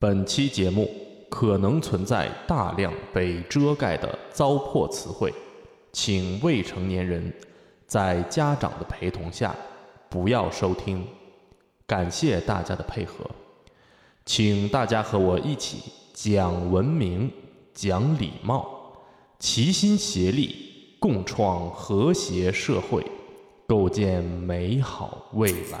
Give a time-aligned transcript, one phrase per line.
[0.00, 0.88] 本期节目
[1.28, 5.34] 可能存在大量被遮盖的糟粕词汇，
[5.92, 7.34] 请未成年人
[7.84, 9.52] 在家长的陪同下
[10.08, 11.04] 不要收听。
[11.84, 13.28] 感谢大家的配合，
[14.24, 17.28] 请大家和我一起讲文明、
[17.74, 18.68] 讲礼貌，
[19.40, 23.04] 齐心协力，共创和谐社会，
[23.66, 25.80] 构建美好未来。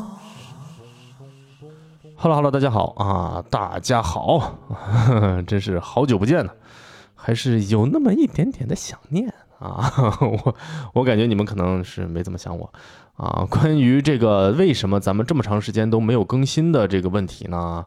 [2.23, 4.59] Hello Hello，大家好啊，大家好，
[5.47, 6.51] 真是好久不见呢，
[7.15, 9.91] 还是有那么一点点的想念啊。
[10.21, 10.55] 我
[10.93, 12.71] 我感觉你们可能是没怎么想我
[13.15, 13.43] 啊。
[13.49, 17.83] 关于这个为什么咱们这么长时间都没有更新的这个问题呢？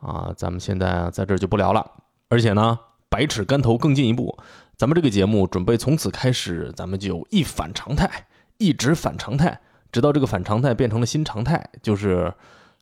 [0.00, 1.84] 啊，咱们现在在这儿就不聊了，
[2.28, 4.38] 而且呢，百尺竿头更进一步。
[4.76, 8.08] 咱们这个节目准备从此开始，咱们就一反常态，
[8.58, 12.32] 一直反常态，直到这个反常态变成了新常态，就是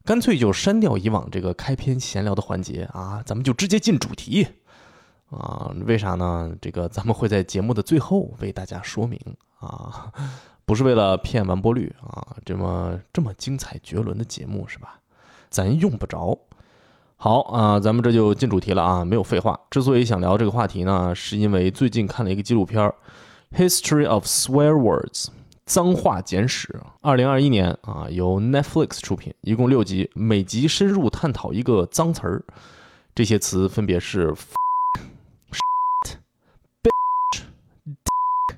[0.05, 4.47] 干脆就删掉以往这个开篇闲聊的环节啊，咱们就直接进主题
[5.31, 5.70] 啊？
[5.87, 6.53] 为啥呢？
[6.61, 9.20] 这个咱们会在节目的最后为大家说明
[9.59, 10.11] 啊，
[10.65, 14.98] 不是为了骗完播率啊，这么这么精彩绝伦的节目是吧？
[15.51, 16.39] 咱用不着。
[17.17, 19.61] 好啊，咱们这就进主题了啊，没有废话。
[19.70, 22.91] 之所以想聊这个话题呢，是因为最近看了一个纪录片
[23.69, 25.27] 《History of Swear Words》。
[25.71, 32.45] 脏话简史，二零二一年啊，由 Netflix 出品，一共六集，每集深入探讨一个脏词儿。
[33.15, 34.33] 这些词分别是
[35.53, 36.17] shit、
[36.83, 37.43] bitch、
[37.87, 38.57] dick、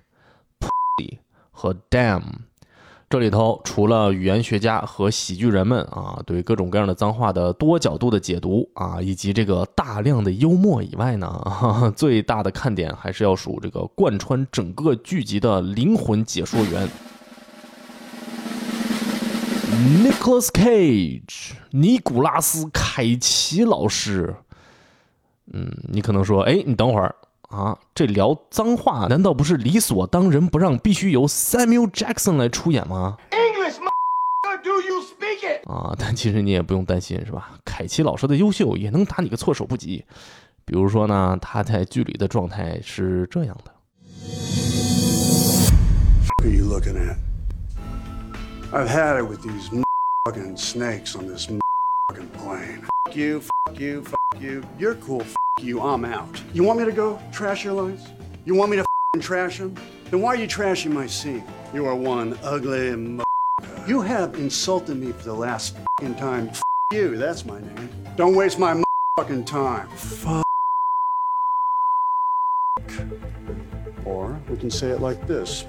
[0.58, 1.18] pussy
[1.50, 2.22] 和 damn。
[3.12, 16.88] 这里头除了语言学家和喜剧人们啊对各种各样的脏话的多角度的解读啊，以及这个大量的幽默以外呢，啊、 最大的看点还是要数这个贯穿整个剧集的灵魂解说员。
[20.02, 24.34] Nicholas Cage，尼古拉斯凯奇老师。
[25.52, 27.14] 嗯，你可能说，哎，你等会儿
[27.52, 33.76] 啊，这聊脏话，难道不是理所当然不让必须由 Samuel Jackson 来出演吗 English,
[34.64, 35.70] do you speak it?
[35.70, 37.50] 啊，但其实你也不用担心，是吧？
[37.62, 40.02] 凯奇老师的优秀也能打你个措手不及。
[40.64, 43.74] 比如说呢，他在剧里的状态是这样的。
[46.24, 47.18] What are you looking at?
[48.72, 49.68] I've had it with these
[50.24, 51.46] fucking snakes on this
[52.08, 52.80] fucking plane.
[53.04, 54.62] Fuck you, fuck you, fuck you.
[54.78, 56.40] You're cool, fuck you, I'm out.
[56.52, 58.08] You want me to go trash your lines?
[58.44, 59.74] You want me to trash them?
[60.10, 61.44] Then why are you trashing my scene?
[61.72, 62.88] You are one ugly
[63.86, 66.48] You have insulted me for the last fucking time.
[66.48, 67.88] F you, that's my name.
[68.16, 68.82] Don't waste my
[69.16, 69.88] fucking time.
[69.90, 70.46] Fuck.
[74.04, 75.64] Or we can say it like this.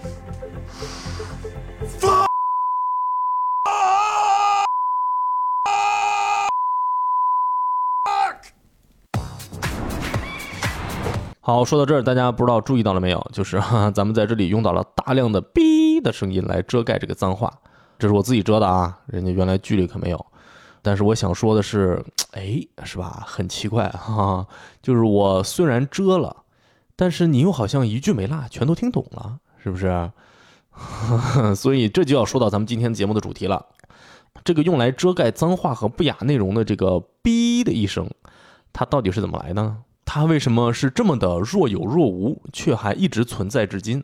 [11.45, 13.21] 好，说到这儿，大家不知道注意到了没有？
[13.33, 17.51] 就是哈 咱们在这里用到了大量的“哔”的声音来遮盖这个脏话，
[17.99, 20.25] 这是我自己遮的啊，人家原来剧里可没有。
[20.81, 22.01] 但是我想说的是，
[22.31, 23.25] 哎，是吧？
[23.27, 24.47] 很奇怪哈、哈
[24.81, 26.33] 就是我虽然遮了，
[26.95, 30.09] 但是你又好像一句没落，全都听懂了，是不是？
[31.57, 33.65] 所以这就要说到咱们今天节目的主题了。
[34.45, 38.09] 这个用来遮盖脏话和不雅内容的这个“哔”的一声，
[38.71, 39.79] 它到底是怎么来呢？
[40.05, 44.03] 它为什么是这么的若有若无，却还一直存在至今？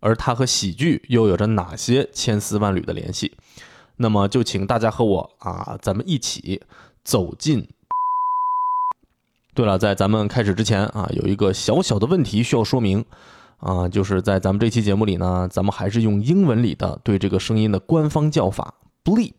[0.00, 3.32] 而它和喜剧又有着哪些千丝万缕的联系？
[3.96, 6.60] 那么就请大家和我啊，咱们一起
[7.04, 7.68] 走进。
[9.54, 13.04] 对了，在咱们开始之前啊，有一个小小的问题需要说明
[13.58, 18.74] 啊，就是在咱们这期节目里呢，咱们还是用英文里的对这个声音的官方叫法
[19.04, 19.34] bleep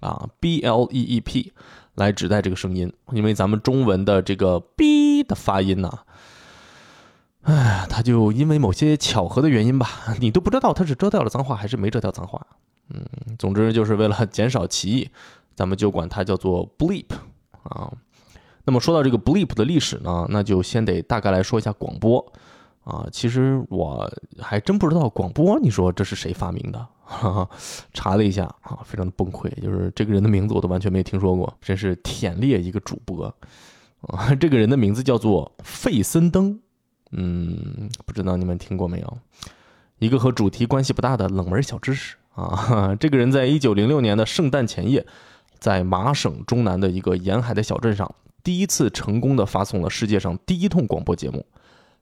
[0.00, 1.52] 啊，b l e e p。
[1.96, 4.86] 来指代这个声音，因为咱们中文的这个““b”
[5.30, 6.00] ”的发音呢，
[7.42, 9.88] 哎，他就因为某些巧合的原因吧，
[10.20, 12.44] 你都不知道他是遮掉了脏话还是没遮掉脏话。
[12.92, 13.02] 嗯，
[13.38, 15.10] 总之就是为了减少歧义，
[15.54, 17.06] 咱们就管它叫做 bleep
[17.62, 17.92] 啊。
[18.64, 22.32] 那么说到这个 bleep 的历史呢，那就先得大概来说一下广播
[22.82, 23.06] 啊。
[23.12, 26.86] 其实我还真不知道广播，你说这是谁发明的？
[27.04, 27.50] 哈哈，
[27.92, 33.32] 查了一下啊，非常的崩溃，就是这个人的名字我都完全没听说过，真是舔裂一个主播
[34.02, 34.34] 啊！
[34.38, 36.60] 这个人的名字叫做费森登，
[37.12, 39.18] 嗯，不知道你们听过没有？
[39.98, 42.94] 一个和主题关系不大的冷门小知识啊！
[42.98, 45.06] 这个人在一九零六年的圣诞前夜，
[45.58, 51.44] 在麻省中南的一个沿海的小镇上，第一次成功的发送了世界上第一通广播节目。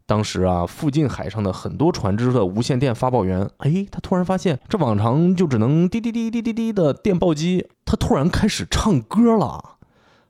[0.07, 9.77] 当时啊，附近海上的很多船只的无线电发报员，哎，他突然发现这往常就只能滴滴滴滴滴滴的电报机，他突然开始唱歌了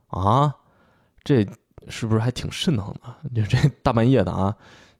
[0.07, 0.55] 啊！
[1.23, 1.45] 这
[1.89, 3.41] 是不是还挺瘆得慌的？
[3.41, 4.55] 就 这大半夜的啊！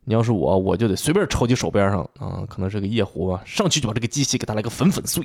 [0.05, 5.23] 你要是我，我就得随便抄起手边上啊，可能是个夜壶吧，上去就把这个机器给它来个粉粉碎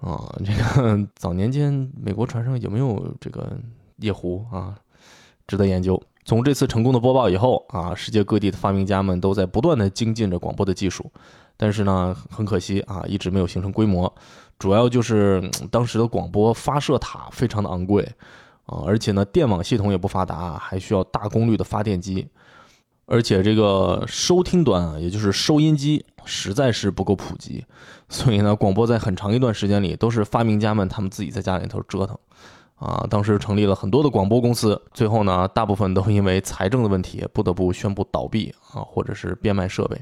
[0.00, 0.34] 啊！
[0.44, 3.56] 这个 早年间美国船上有没有这个
[3.98, 4.74] 夜壶啊？
[5.46, 6.02] 值得研究。
[6.24, 11.12] 从这次成功的播报以后啊，世界各地的发明家们都在不断的精进着广播的技术，
[11.54, 14.10] 但是呢，很可惜啊，一直没有形成规模。
[14.58, 18.08] 主要就是当时的广播发射塔非常的昂贵
[18.66, 22.26] 啊，而且呢，电网系统也不发达，还需要大功率的发电机，
[23.06, 27.64] 而且这个收听端啊，也就是收音机实在是不够普及，
[28.08, 32.16] 所以呢，广播在很长一段时间里都是发明家们他们自己在家里头折腾。
[32.76, 39.96] 啊，当时成立了很多的广播公司，最后呢，大部分都因为财政的问题，不得不宣布倒闭啊，或者是变卖设备。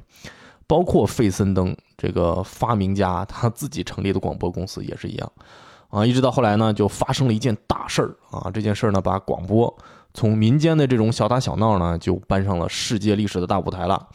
[0.67, 5.32] 包括费森登这个发明家他自己成立的广播公司也是一样
[5.93, 6.05] 啊。
[6.05, 9.73] 一直到后来呢，就发生了一件大事儿啊，这件事儿呢，把广播
[10.12, 14.09] 从民间的这种小打小闹呢，就搬上了世界历史的大舞台了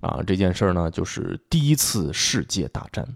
[0.00, 0.20] 啊。
[0.26, 3.06] 这件事儿呢，就是第一次世界大战。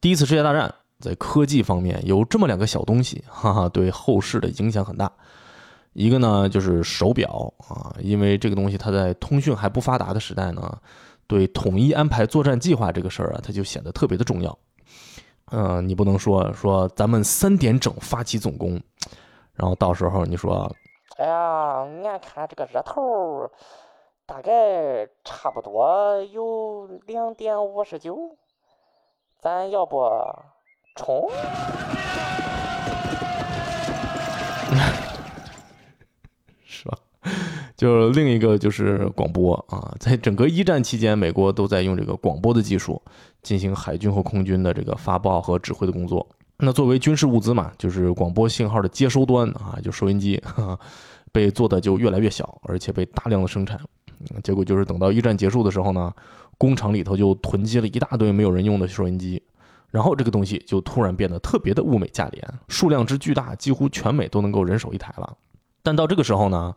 [0.00, 0.74] 第一次世界大战。
[1.02, 5.10] 在科技方面有这么两个小东西，哈哈，对后世的影响很大。
[5.94, 10.76] 一个呢就是手表啊，因为这个东西它在通讯还不发达的时代呢，
[11.26, 14.58] 对统一安排作战计划这个事儿啊，它就显得特别的重要。
[15.50, 18.80] 嗯，你不能说说咱们三点整发起总攻，
[19.54, 20.70] 然后到时候你说，
[21.16, 23.50] 哎呀，俺看这个热头
[24.26, 28.36] 大概差不多有两点五十九，
[29.38, 30.08] 咱要不？
[30.96, 31.30] 冲！
[36.64, 36.98] 是吧？
[37.80, 43.00] 就是另一个就是广播啊， 在整个一战期间，美国都在用这个广播的技术
[43.40, 46.28] 进行海军和空军的这个发报和指挥的工作。
[46.58, 50.38] 那作为军事物资嘛，就是广播信号的接收端啊，就收音机，
[51.32, 53.80] 被做的就越来越小，而且被大量的生产。
[54.44, 56.12] 结果就是等到一战结束的时候呢，
[56.58, 59.42] 工厂里头就囤积了一大堆没有人用的收音机。
[59.88, 65.34] 然后这个东西就突然变得特别的物美价廉，数量之巨大，几乎全美都能够人手一台了。
[65.82, 66.74] 但到这个时候呢，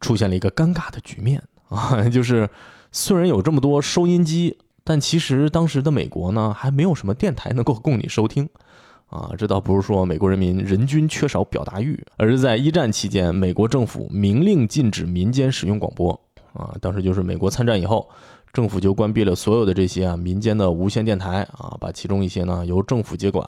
[0.00, 2.48] 出现了一个尴尬的局面 啊，就是
[2.90, 8.48] 虽然有这么多收音机，但其实当时的美国呢，还没有什么电台能够供你收听
[9.06, 9.30] 啊。
[9.38, 16.18] 这倒不是说美国人民人均缺少表达欲，而是在一战期间，美国政府明令禁止民间使用广播
[16.52, 16.74] 啊。
[16.80, 18.08] 当时就是美国参战以后。
[18.52, 23.46] 政府就关闭了所有的这些啊民间的无线电台啊，把其中一些呢由政府接管，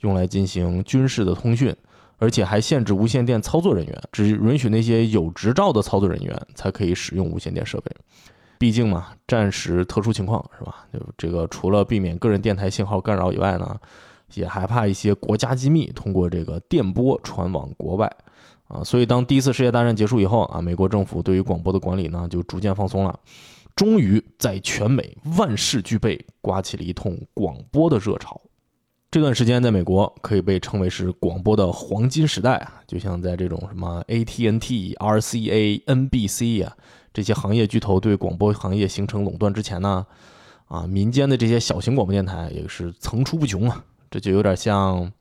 [0.00, 1.74] 用来进行军事的通讯，
[2.24, 7.92] 而且还限制无线电操作人员，只允许那些有执照的操作人员才可以使用无线电设备。
[8.56, 10.86] 毕竟嘛，战时特殊情况是吧？
[10.90, 13.78] 就这个除了避免个人电台信号干扰以外呢，
[14.32, 18.10] 也害怕一些国家机密通过这个电波传往国外
[18.68, 18.82] 啊。
[18.82, 23.20] 所以当第一次世界大战结束以后啊，美国政府对于广播的管理呢就逐渐放松了。
[23.76, 28.40] 终于在全美万事俱备，刮起了一通广播的热潮。
[29.14, 32.82] 这段时间在美国可以被称为是广播的黄金时代啊！
[32.84, 36.76] 就像在这种什么 ATNT、RCA、NBC 啊
[37.12, 40.04] 这些行业巨头对广播行业形成垄断之前呢，
[40.66, 43.84] 啊，民间的这些小型广播电台也是层出不穷啊！
[44.10, 45.12] 这就有点像，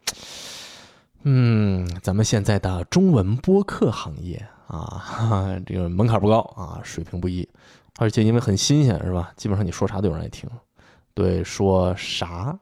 [1.22, 7.48] 嗯，咱们现在的中文播客行业啊，这个门槛不高啊，水平不一。
[8.00, 9.32] 而且因为很新鲜，是吧？
[9.38, 10.50] 基本上你说啥都有人爱听。
[11.14, 12.58] 对，说啥？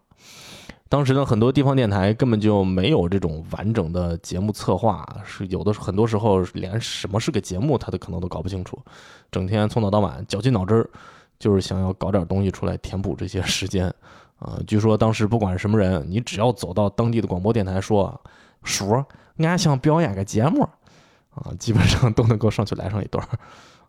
[0.91, 8.77] 当时呢，很多地方电台根本就没有这种完整的节目策划，是有的很多时候连什么是个节目，他都可能都搞不清楚。
[9.31, 10.89] 整天从早到晚绞尽脑汁儿，
[11.39, 13.87] 就是想要搞点东西出来填补这些 时间。
[14.37, 18.19] 啊，据说当时不管什么人，你只要走到当地的广播电台说
[18.63, 19.01] ：“叔，
[19.37, 20.67] 俺想表演个节目。”
[21.33, 23.25] 啊，基本上都能够上去来上一段。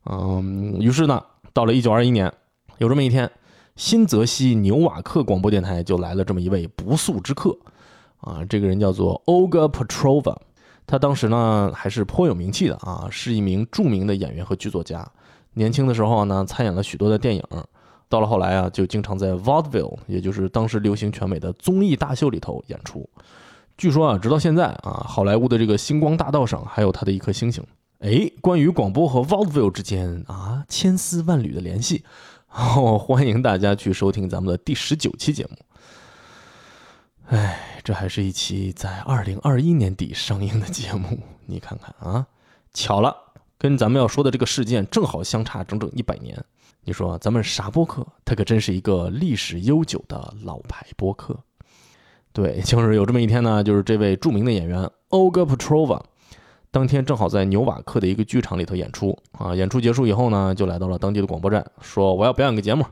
[0.05, 1.21] 嗯，于是呢。
[1.55, 2.33] 到了一九二一年，
[2.79, 3.31] 有这么一天，
[3.77, 7.57] 新泽西纽瓦克广播电台就来了这么一位不速之客，
[8.21, 10.37] 啊，这个人叫做 Olga Petrova，
[10.87, 15.07] 他当时呢还是颇有名气的啊，是一名著名的演员和剧作家。
[15.55, 17.43] 年轻的时候呢，参演了许多的电影，
[18.09, 23.09] 到了后来啊，就经常在 Vaudeville，也就是当时流行全美的综艺大秀里头演出。
[23.79, 27.65] 据说啊，直到现在啊，好莱坞的这个星光大道上还有他的一颗星星。
[28.01, 32.05] 哎，关于广播和 Vaudeville 之间啊千丝万缕的联系，
[32.55, 35.57] 哦，欢迎大家去收听咱们的第十九期节目。
[37.29, 42.27] 哎，这还是一期在二零二一年底上映的节目，你看看啊，
[42.75, 43.17] 巧了，
[43.57, 46.39] 跟咱们要说的这个事件正好相差整整一百年。
[46.85, 48.07] 你说咱们啥播客？
[48.23, 51.39] 它可真是一个历史悠久的老牌播客。
[52.35, 56.03] 对，就是有这么一天呢，就是这位著名的演员 Olga Petrova，
[56.73, 59.55] 当天正好在纽瓦克的一个剧场里头演出啊。
[59.55, 62.83] 演出结束以后呢，就来到了当地的广播站，说我要表演个节目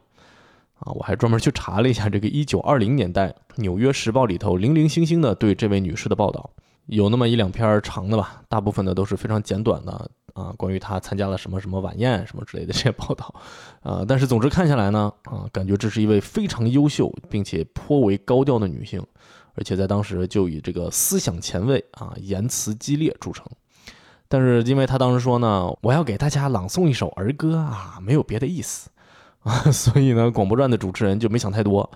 [0.74, 0.92] 啊。
[0.92, 6.50] 我还专门去查了一下这个一九二零年代《纽约时报》里头零零星星的对这位女士的报道，
[6.86, 10.10] 有那么一两篇长的吧，大部分的都是非常简短的。
[10.34, 13.34] 啊，关于她参加了什么什么晚宴什么之类的这些报道，
[13.82, 19.04] 啊，但是总之看下来呢，啊，感觉这是一位非常优秀并且颇为高调的女性，
[19.54, 23.44] 而且在当时就以这个思想前卫啊、言辞激烈著称。
[24.32, 28.88] 但是因为他当时说呢，我要给大家朗诵一首儿歌啊，没有别的意思
[29.42, 31.90] 啊， 所以呢，广播站的主持人就没想太多，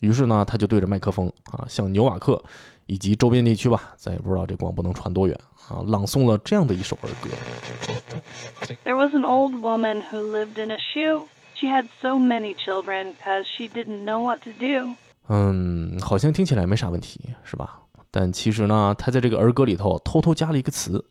[0.00, 2.44] 于是呢，他就对着麦克风啊，向纽瓦克
[2.84, 5.34] 以及周边地区吧，咱也不知道这广播能传多远。
[5.70, 7.30] 啊，朗诵了这样的一首儿歌。
[8.84, 11.22] There was an old woman who lived in a shoe.
[11.54, 14.94] She had so many children because she didn't know what to do.
[15.28, 17.80] 嗯，好像听起来没啥问题，是吧？
[18.10, 21.04] 但其实呢，他在这个儿歌里头偷偷加了一个词。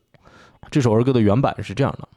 [0.69, 2.07] 这首儿歌的原版是这样的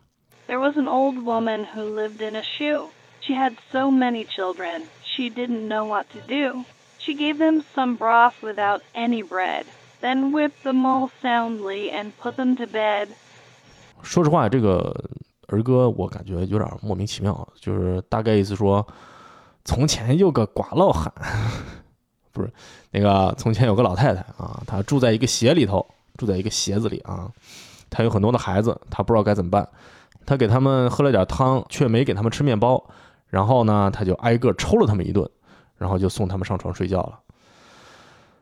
[0.48, 2.88] ：There was an old woman who lived in a shoe.
[3.20, 4.82] She had so many children.
[5.04, 6.64] She didn't know what to do.
[6.98, 9.64] She gave them some broth without any bread.
[10.00, 13.08] Then whipped them all soundly and put them to bed。
[14.02, 14.94] 说实话，这个
[15.48, 18.86] 儿歌我感觉有点莫名其妙，就是大概意思说，
[19.64, 21.12] 从前有个寡老汉，
[22.32, 22.50] 不是
[22.90, 27.30] 那个从前有个老太太啊，她住在一个鞋里头，住在一个鞋子里啊，
[27.90, 29.68] 他有很多的孩子，他不知道该怎么办，
[30.24, 32.82] 他给他们喝了点汤，却没给他们吃面包，
[33.28, 35.28] 然后呢，他就挨个抽了他们一顿，
[35.76, 37.18] 然后就送他们上床睡觉了。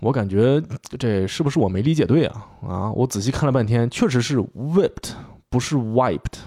[0.01, 0.63] 我感觉
[0.99, 2.47] 这是不是我没理解对啊？
[2.69, 5.13] 啊，我仔细看了半天，确实是 whipped，
[5.49, 6.39] 不是 wiped。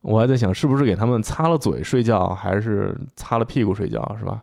[0.00, 4.42] 我还在想，是不是给他们擦了嘴睡觉，还是擦了屁股睡觉，是吧？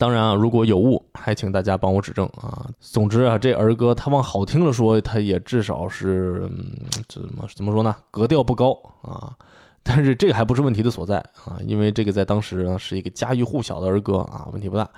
[0.00, 2.66] 当然啊，如果有误，还请大家帮我指正啊。
[2.80, 6.74] 总之啊，这儿歌它往好听了说，它也至少是嗯
[7.06, 7.94] 怎么怎么说呢？
[8.10, 9.36] 格调不高啊。
[9.82, 14.88] 但是这个还不是问题的所在啊，因为这个在当时呢是一个家喻户晓的儿歌啊，问题不大。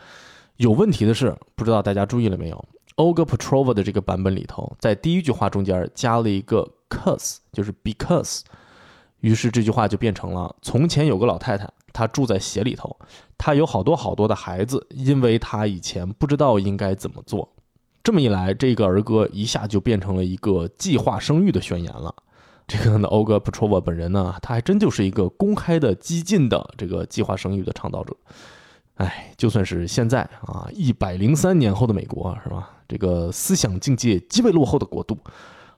[0.59, 8.42] 有问题的是，不知道大家注意了没有？Olga Petrova 的这个版本里头，在第一句话中间加了一个 cause，就是 because，
[9.18, 12.96] 于是这句话就变成了：从前有个老太太，他住在鞋里头，
[13.37, 17.49] 他有好多好多的孩子，因为他以前不知道应该怎么做。
[18.02, 22.14] 这么一来，这个儿歌一下就变成了一个计划生育的宣言了。
[22.66, 28.16] 这个呢，Olga Petrova 本人呢，他还真就是一个公开的激进的这个计划生育的倡导者。
[28.96, 32.70] 哎，就算是现在啊，一百零三年后的美国是吧？
[32.88, 35.16] 这个思想境界极为落后的国度，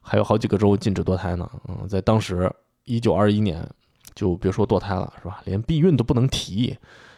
[0.00, 1.48] 还有好几个州禁止堕胎呢。
[1.68, 2.50] 嗯，在当时
[2.84, 3.66] 一九二一年，
[4.14, 5.40] 就别说堕胎了是吧？
[5.44, 6.76] 连避孕都不能提，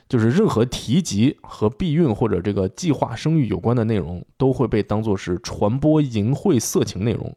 [0.09, 7.35] 就是任何提及和避孕或者这个计划生育有关的内容，都会被当作是传播淫秽色情内容。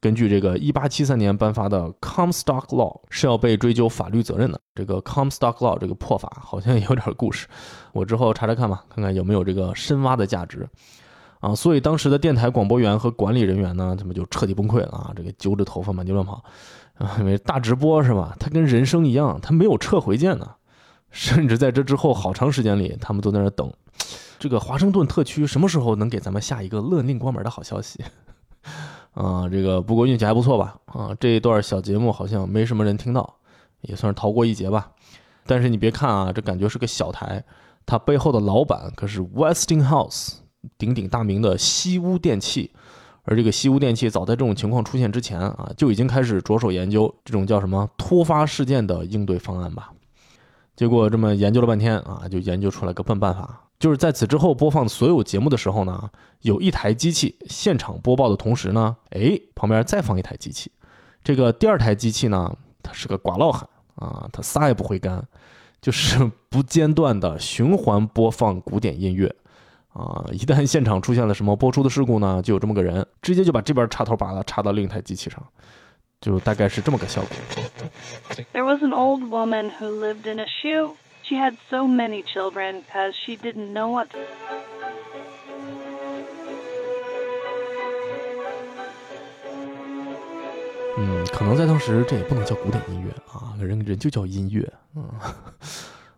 [0.00, 4.58] 根据这个一八七三年颁发的 Comstock Law 是要被追究法律责任的。
[4.74, 7.46] 这个 Comstock Law 这个破法好像也有点故事，
[7.92, 10.66] 我之后查查看吧，看看有没有这个深挖的价值
[11.40, 11.54] 啊。
[11.54, 16.42] 所以当时的电台广播员和管理人员呢，他们就彻底崩溃了啊，这个揪着头发满地乱跑
[17.04, 18.36] 啊，没大直播是吧？
[18.38, 20.46] 它跟人生一样，它没有撤回键呢。
[21.10, 23.72] 甚至在这之后好长时间里，他们都在那等，
[24.38, 28.04] 这个华盛顿特区什么时候能给咱们下一个勒令关门的好消息？
[29.14, 30.76] 啊，这个不过运气还不错吧？
[30.86, 33.38] 啊，这一段小节目好像没什么人听到，
[33.80, 34.92] 也算是逃过一劫吧。
[35.46, 37.42] 但是你别看啊，这感觉是个小台，
[37.84, 40.34] 它背后的老板可是 Westinghouse
[40.78, 42.70] 鼎鼎大名的西屋电器。
[43.30, 49.92] 而这个西屋电器早在这种情况出现之前啊，就已经开始着手研究这种叫什么突发事件的应对方案吧。
[50.74, 53.68] 结果这么研究了半天啊，就研究出来个笨办法。
[53.78, 56.10] 就是在此之后播放所有节目的时候呢，
[56.40, 60.72] 有一台机器现场播报的同时呢，哎，旁边再放一台机器。
[61.22, 65.24] 这个第二台机器呢，它是个寡老汉啊，它啥也不会干，
[65.80, 69.32] 就是不间断的循环播放古典音乐
[69.92, 70.24] 啊。
[70.32, 75.42] 一旦现场出现了什么播出的事故呢，就有这么个人直接就把这边插头拔了，插到另一台机器上，
[76.20, 77.30] 就大概是这么个效果。
[78.52, 80.96] There was an old woman who lived in a shoe.
[81.22, 84.08] She had so many children because she didn't know what.
[90.98, 94.70] 嗯，可能在当时这也不能叫古典音乐啊，人人就叫音乐。
[94.96, 95.08] 嗯，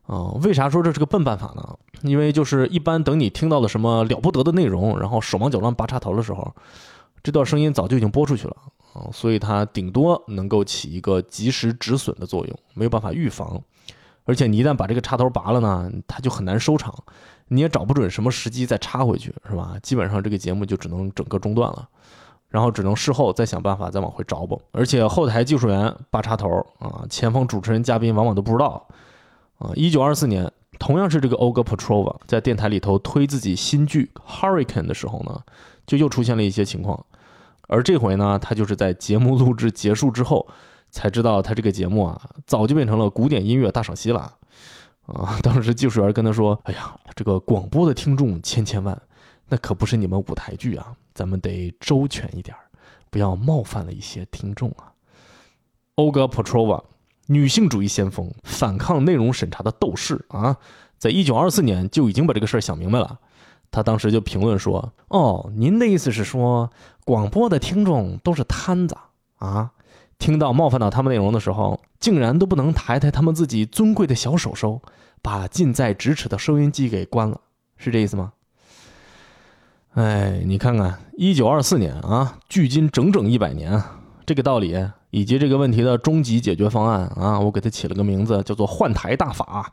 [0.06, 1.78] 啊、为啥说这是个笨办法呢？
[2.02, 6.54] 因为就是一般等你听到了什么了不得的内容，然后手忙脚乱拔插头的时候，
[7.22, 8.56] 这段声音早就已经播出去了
[8.94, 13.58] 啊、所以它顶多能够起一个及时止损的作用，没有办法预防。
[14.24, 16.94] 而且你一旦把这个插头拔了呢，它就很难收场，
[17.48, 19.76] 你也找不准什么时机再插回去，是吧？
[19.82, 21.88] 基本上这个节目就只能整个中断了，
[22.48, 24.60] 然后只能事后再想办法再往回找补。
[24.72, 28.86] 而且后台技术员拔插头啊，前方主持人嘉宾往往都不知道
[29.62, 29.72] 啊。
[29.74, 35.40] 一九二四年，同样是这个 Olga Petrova 在电台里头推自己新剧《Hurricane》的时候呢，
[35.86, 37.06] 就又出现了一些情况。
[37.68, 40.46] 而这回呢，他就是在节目录制结束之后，
[40.90, 44.36] 才知道他这个节目啊，早就变成了古典音乐大赏析了。
[45.06, 49.00] 啊，当时技术员跟他说：“哎呀，这个广播的听众千千万，
[49.48, 52.56] 那可不是你们舞台剧啊，咱们得周全一点，
[53.10, 54.92] 不要冒犯了一些听众啊。”
[55.96, 56.82] Olga Petrova，
[57.26, 60.56] 女性主义先锋，反抗内容审查的斗士啊，
[60.98, 63.18] 在一九二四年就已经把这个事儿想明白了。
[63.70, 66.70] 他当时就评论说：“哦，您的意思是说，
[67.04, 68.96] 广播的听众都是摊子
[69.38, 69.70] 啊？
[70.18, 74.82] 听到冒犯到他们内容的时候，竟然都不能抬抬他们自己尊贵的小手手，
[75.22, 77.40] 把近在咫尺的收音机给关了，
[77.78, 78.34] 是这意思吗？”
[79.94, 83.82] 哎，你看看，一九二四年啊，距今整整一百年，
[84.26, 84.74] 这个道理
[85.12, 89.70] 以及这个问题的终极解决方案啊，我给它起了个名字，叫做“换台大法”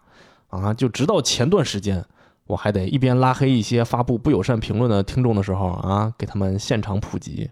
[0.51, 2.05] 啊，就直到前段时间。
[2.45, 7.49] 我还得一边拉黑一些发布不友善评论的听众的时候啊，给他们现场普及。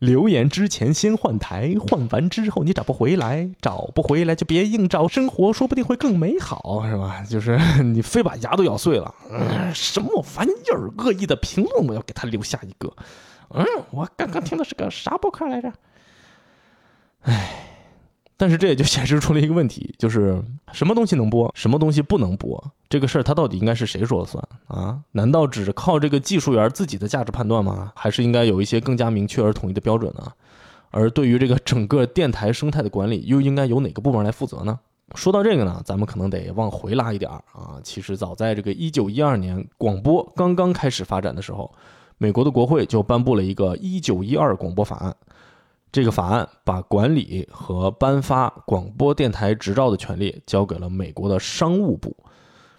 [0.00, 7.22] 留言之前先换台，换完之后你找不回来，找不回来就别硬找，生活说不定会更美好，是吧？
[7.22, 10.90] 就是 你非把牙都咬碎了，嗯，什么玩意儿？
[10.98, 12.92] 恶意的评论我要给他留下一个。
[13.50, 15.72] 嗯，我刚刚听的是个啥博客来着？
[17.22, 17.56] 唉。
[18.36, 24.98] 但是这也就显示出了一个问题，就是什么东西能播，什么东西不能播，这个事儿它到底应该是谁说了算啊？
[25.12, 27.92] 难道只靠这个技术员自己的价值判断吗？
[27.96, 30.26] 还是应该有一些更加明确而统一的标准呢？
[30.90, 34.78] 而对于这个整个电台生态的管理，又应该由哪个部门来负责呢？
[35.14, 37.78] 说到这个呢，咱们可能得往回拉一点儿啊。
[37.84, 41.70] 其实早在这个一九一二年广播刚刚开始发展的时候，
[42.16, 45.10] 美国的国会就颁布了一个《一九一二广播法案》。
[45.92, 52.16] 这个法案把管理和颁发广播电台执照的权利交给了美国的商务部。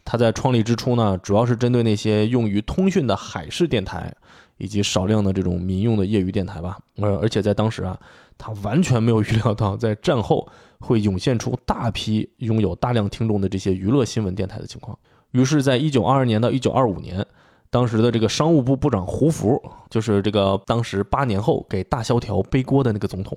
[0.06, 4.13] 它在创立之初呢，主要是针对那些用于通讯的海事电台
[4.58, 6.78] 以及少量的这种民用的业余电台吧。
[7.02, 8.00] 而而且在当时啊，
[8.38, 10.47] 他完全没有预料到在战后
[10.80, 14.97] 会涌现出大批拥有大量听众的这些娱乐新闻电台的情况。
[15.32, 17.26] 于是，在一九二二年到一九二五年。
[17.72, 23.36] 当时的这个商务部部长胡福，就是这个当时八年后给大萧条背锅的那个总统，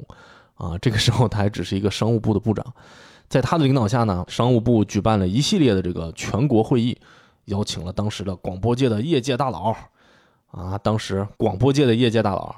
[0.56, 2.66] 啊，这个时候他还只是一个商务部的部长，
[3.28, 6.98] 在他的领导下呢，商务部举办了一系列的这个全国会议，
[7.44, 9.74] 邀请了当时的广播界的业界大佬，
[10.50, 12.56] 啊，当时广播界的业界大佬。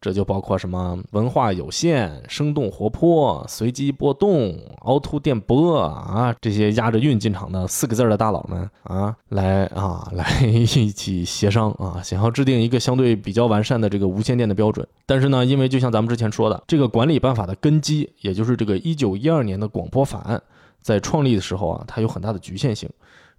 [0.00, 14.86] 这就包括什么文化有限、生动活泼、随机波动、凹凸电波啊，这些押着韵进场的四个字的大佬们啊，来啊来 一起协商啊，想要制定一个相对比较完善的这个无线电的标准。
[15.06, 20.40] 但是呢，因为就像咱们之前说的，这个管理办法的根基，也就是这个一九一二年的广播法案，
[20.80, 22.88] 在创立的时候啊，它有很大的局限性。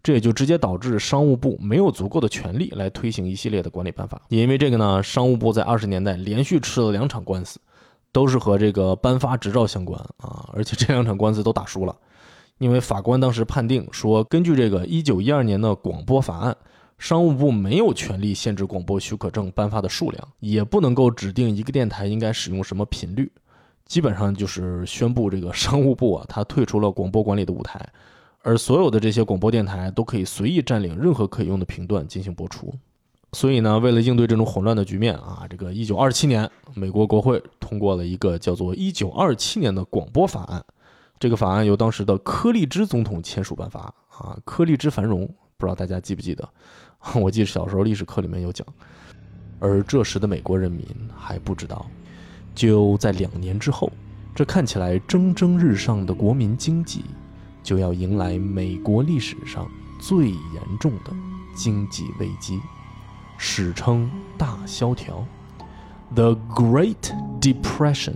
[0.03, 4.21] 这也就直接导致商务部没有足够的权力来推行一系列的管理办法。
[4.29, 7.59] 也因为这个呢，商务部在二十年代连续吃了两场官司，
[8.13, 10.49] 都是和这个颁发执照相关啊。
[10.53, 11.93] 而且这两场官司都打输了，
[12.59, 16.55] 因为法官当时判定说，根据这个一九一二年的广播法案，
[16.97, 23.29] 商务部没有权利限制广播许可证颁发的数量，也不能够指定一个电台应该使用什么频率，
[23.85, 27.85] 基本上就是宣布这个商务部啊，他退出了广播管理的舞台。
[28.47, 32.73] 而所有的这些广播电台都可以随意占领任何可以用的频段进行播出，
[33.33, 40.61] 所以呢，为了应对这种混乱的局面啊，这个一九二七年，美国国会通过了一个叫做《一九二七年的广播法案》。
[41.19, 46.47] 这个法案由当时的柯立芝总统签署颁发啊，柯立芝繁荣，不知道大家记不记得？
[47.19, 48.65] 我记得小时候历史课里面有讲。
[49.59, 51.85] 而这时的美国人民还不知道，
[52.55, 53.91] 就在两年之后，
[54.33, 57.03] 这看起来蒸蒸日上的国民经济。
[57.67, 61.13] 就要迎来美国历史上最严重的
[61.53, 62.61] 经济危机，
[63.37, 65.21] 史称大萧条
[66.15, 68.13] （The Great Depression）。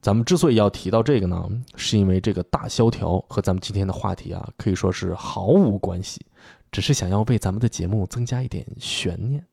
[0.00, 6.24] 咱们之所以要提到这个呢，是因为这个大萧条和咱们今天的话题啊，可以说是毫无关系，
[6.72, 9.44] 只是想要为咱们的节目增加一点悬念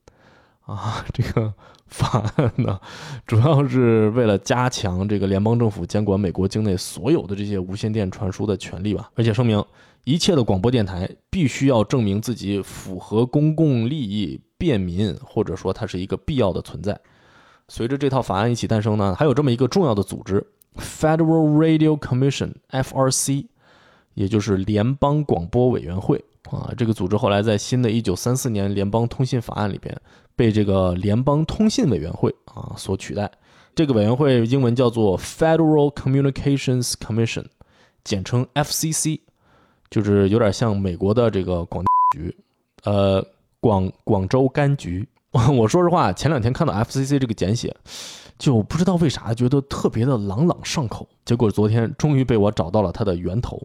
[0.67, 1.53] 啊，这个
[1.87, 2.79] 法案呢，
[3.25, 9.63] 主要是为了加强这个联邦政府监管美国境内所有的这些无线电传输的权利吧，而且声明
[10.03, 16.99] 一切的广播电台必须要证明自己符合公共利益、便民，或者说它是一个必要的存在。
[17.69, 20.45] 随着这套法案一起诞生呢，还有这么一个重要的组织
[20.77, 23.45] ——Federal Radio Commission（FRC），
[24.13, 26.73] 也就是联邦广播委员会啊。
[26.77, 29.93] 这个组织后来在新的一九三四年联邦通信法案里边
[30.37, 33.29] 被这个联邦通信委员会啊所取代。
[33.75, 37.45] 这个委员会英文叫做 Federal Communications Commission，
[38.03, 39.19] 简称 FCC，
[39.89, 41.83] 就是有点像美国的这个广
[42.15, 42.35] 局，
[42.85, 43.25] 呃，
[43.59, 45.05] 广广州柑橘。
[45.31, 47.75] 我说实话，前两天看到 FCC 这个简写，
[48.39, 51.07] 就不知道为啥觉得特别的朗朗上口。
[51.25, 53.61] 结果昨天终于被我找到了它的源头。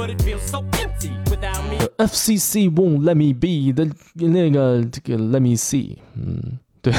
[0.00, 1.76] But it feels so empty without me。
[1.98, 3.84] FCC won't let me be 的
[4.14, 6.90] 那个这个 Let me see，嗯，对，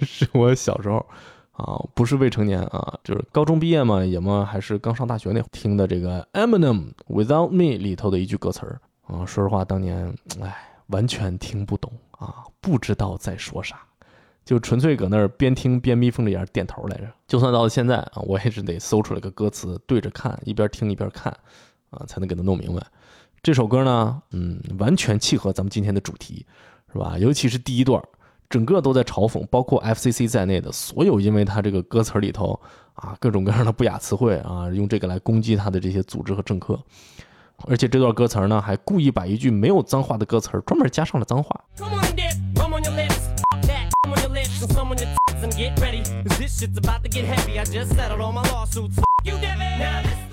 [0.00, 1.04] 是 我小时候
[1.52, 10.10] 啊，不是未成年啊，就是高中毕业嘛，也嘛还是刚上大学那会儿听的这个 Eminem Without Me 里头的一句歌词儿啊，说实话，当年
[10.40, 10.56] 哎
[10.86, 13.78] 完全听不懂啊，不知道在说啥。
[14.46, 17.12] 就纯粹搁那儿边听边眯缝着眼点头来着。
[17.26, 21.34] 就算到了现在啊，我也是得搜出来个歌词对着看，一边听一边看，
[21.94, 22.82] 啊，才能给他弄明白
[23.42, 24.22] 这首歌呢。
[24.30, 26.46] 嗯，完全契合咱们今天的主题，
[26.92, 27.16] 是吧？
[27.18, 28.02] 尤其是第一段，
[28.48, 32.58] 整个都在嘲讽，包括 FCC 在内的所有，因为他这个歌词里头
[32.94, 36.80] 啊，各种各样的不雅词汇啊，用这个来攻击他的这些组织和政客。
[37.66, 41.64] 而且这段歌词呢，还故意把一句没有脏话的歌词专门加上了脏话。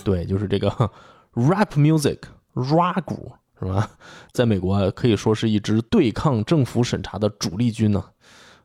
[0.03, 0.91] 对，就是这个。
[1.33, 2.19] Rap music
[2.53, 3.89] rap 鼓是吧？
[4.33, 8.03] 在美国可以说是一支对抗政府审查的主力军呢。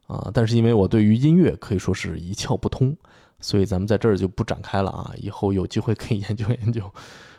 [0.07, 2.97] 啊，但是因为我对于音乐可以说是一窍不通，
[3.41, 5.13] 所以咱们在这儿就不展开了啊。
[5.17, 6.89] 以后有机会可以研究研究。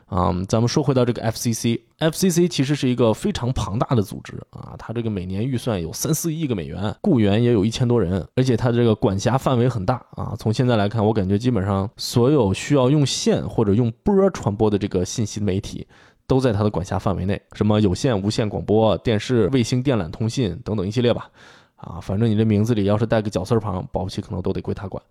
[0.07, 10.33] 啊、咱们说回到这个 FCC，FCC 其实是一个非常庞大的组织啊，它这个每年预算有三四亿个美元，雇员也有一千多人，而且它这个管辖范围很大啊。
[10.39, 15.85] 从现在来看，我感觉基本上所有需要用线或者用波传播的这个信息媒体，
[16.25, 21.29] 都在它的管辖范围内，什么有线、无线广播、电视、卫星电缆通信等等一系列吧。
[21.75, 25.03] 啊，反正你这名字里要是带个绞丝旁，保不齐可能都得归他管。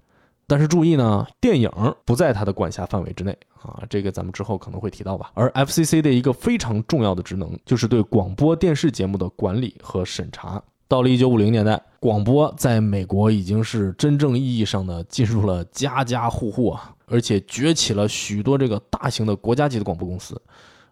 [0.48, 1.68] 但是注意呢，电影
[2.04, 5.32] 不在它的管辖范围之内啊，这个咱们之后可能会提到吧。
[5.34, 10.62] 而 FCC 的一个非常重要的职能，就是对广播电视节目的管理和审查。
[10.88, 20.40] 到了1950年代，广播在美国已经是真正意义上的进入了家家户户啊，而且崛起了许多这个大型的国家级的广播公司。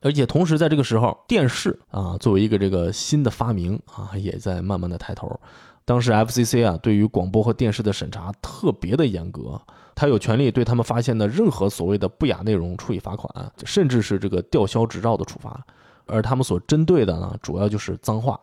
[0.00, 5.40] 而且同时在这个时候，电视啊作为一个这个新的发明啊，也在慢慢的抬头。
[5.84, 9.60] 当时 FCC 啊，对于广播和电视的审查特别的严格，
[9.94, 15.64] 他有权利对他们发现的任何所谓的不雅内容处以罚款，甚至是这个吊销执照的处罚。
[16.06, 18.38] 而他们所针对的呢，主要就是脏话。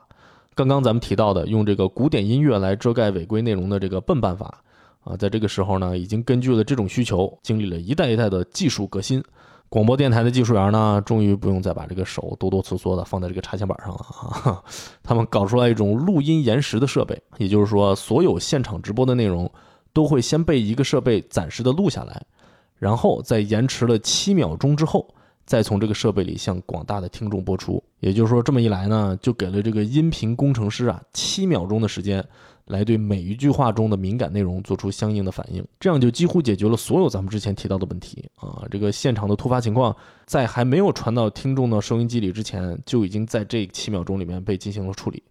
[0.53, 4.63] 刚刚咱们提到的用这个古典音乐来遮盖违规内容的这个笨办法
[5.03, 9.23] 啊，在这个时候呢，已经根据了这种需求，经历了一代一代的技术革新。
[9.71, 14.61] 广播电台的技术员呢，终于不用再把这个手哆哆嗦嗦的放在这个插线板上了啊！
[15.01, 19.49] 他们搞出来一种录音延时的设备，也就是说，所有现场直播的内容
[19.93, 22.21] 都会先被一个设备暂时的录下来，
[22.79, 25.07] 然后在延迟了七秒钟之后，
[25.45, 27.81] 再从这个设备里向广大的听众播出。
[28.01, 32.21] 也就是说，这么一来呢，就给了这个音频工程师啊七秒钟的时间。
[32.71, 38.63] 来对每一句话中的敏感内容做出相应的反应，这样就几乎解决了所有咱们之前提到的问题啊！
[38.71, 39.93] 这个现场的突发情况，
[40.25, 45.21] 在还没有传到听众的收音机里之前，就已经在这七秒钟里面被进行了处理。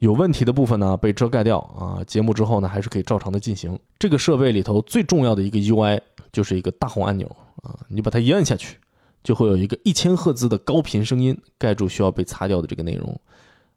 [0.00, 3.78] 有问题的部分呢被遮盖掉啊，节目之后呢还是可以照常的进行。
[3.98, 5.98] 这个设备里头最重要的一个 UI
[6.32, 7.26] 就是一个大红按钮
[7.62, 8.76] 啊，你把它一按下去，
[9.22, 13.18] 就会有一个一千赫兹的高频声音盖住需要被擦掉的这个内容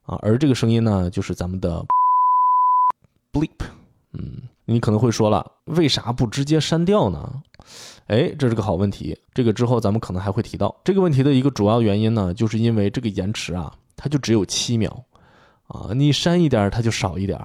[0.03, 1.85] 啊，而这个声音呢就是咱们的。
[3.37, 3.65] bleep，
[4.13, 7.43] 嗯，你可能会说了，为啥不直接删掉呢？
[8.07, 9.17] 哎，这是个好问题。
[9.33, 15.03] 这个之后咱们可能还会提到这个问题的一个主要原因呢，就是因为这个延迟啊，它就只有七秒
[15.67, 17.39] 啊，你删一点它就少一点。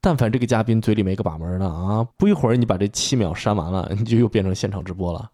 [0.00, 5.30] 但凡这个嘉宾嘴里没个把门的啊，不一会儿你把这七秒删完了，你就又变成现场直播了。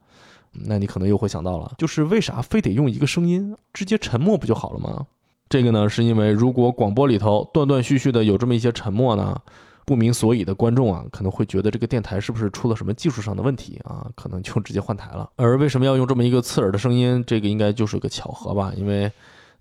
[0.52, 5.04] 那你可能又会想到了，就是为啥非得用一个声音直接沉默不就好了吗？
[5.48, 9.40] 这个呢，是因为如果广播里头断断续续的有这么一些沉默呢。
[9.88, 14.06] 不明所以的观众啊，可能会觉得这个电台是不是出了什么技术上的问题啊？
[14.14, 15.30] 可能就直接换台了。
[15.36, 17.24] 而为什么要用这么一个刺耳的声音？
[17.26, 18.70] 这个应该就是个巧合吧？
[18.76, 19.10] 因为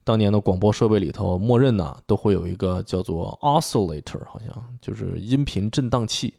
[0.03, 6.33] 当年的广播设备里头，默认呢都会有一个叫做 oscillator，好像就是音频振荡器。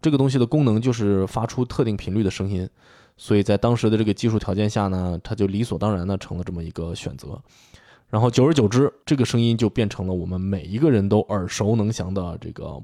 [0.00, 2.70] 这个东西的功能就是发出特定频率的声音，
[3.16, 7.36] 所以在当时的这个技术条件下呢，它就理所当然的成了这么一个选择。
[8.10, 12.80] 然后久而久之，这个声音就变成了我们每一个人都耳熟能详的这个，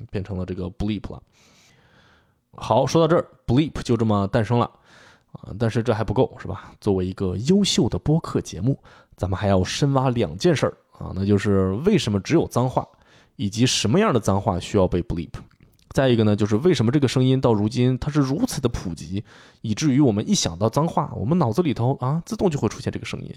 [0.00, 1.22] 嗯，变成了这个 bleep 了。
[2.56, 4.68] 好，说到这儿，bleep 就这么诞生了
[5.32, 5.54] 啊！
[5.58, 6.72] 但是这还不够，是吧？
[6.80, 8.76] 作为一个优秀的播客节目，
[9.16, 12.86] 咱们还要深挖两件事儿啊，那就是为什么只有脏话，
[13.36, 15.30] 以及什么样的脏话需要被 bleep。
[15.90, 19.22] 再一个呢，就是为什么这个声音到如今它是如此的普及，
[19.60, 23.34] 以至于我们一想到脏话，我们脑子里头啊自动就会出现这个声音。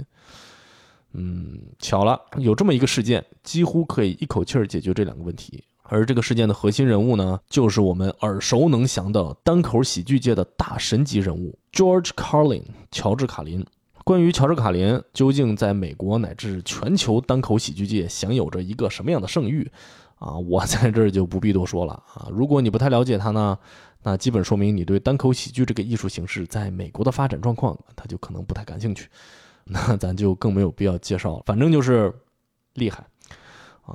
[1.13, 5.63] 嗯，巧了，有这么一个事件，几乎可以一口气儿解决这两个问题。
[5.91, 13.65] 而这个事件的核心人物呢，就是我们耳熟能详的单口喜剧界的大神级人物 George Carlin，乔治·卡林。
[14.05, 19.69] 关于乔治·卡林究竟在美国乃至全球单口喜剧界享有着一个什么样的盛誉
[20.15, 22.29] 啊，我在这儿就不必多说了啊。
[22.31, 23.59] 如果你不太了解他呢，
[24.01, 29.09] 那基本说明你对单口喜剧这个艺术形式在美国的发展状况，他就可能不太感兴趣。
[29.65, 32.13] 那咱就更没有必要介绍了，反正就是
[32.75, 33.05] 厉害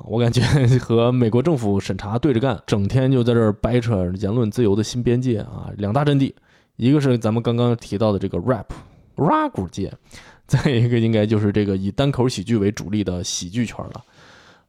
[0.05, 0.43] 我感觉
[0.79, 5.71] 和美国政府审查对着干，整天就在这儿掰扯言论自由的新边界啊！
[5.77, 6.35] 两大阵地，
[6.77, 8.67] 一个是咱们刚刚提到的这个 rap
[9.17, 9.93] rap 界，
[10.47, 14.05] 再一个应该就是这个以单口喜剧为主力的喜剧圈了。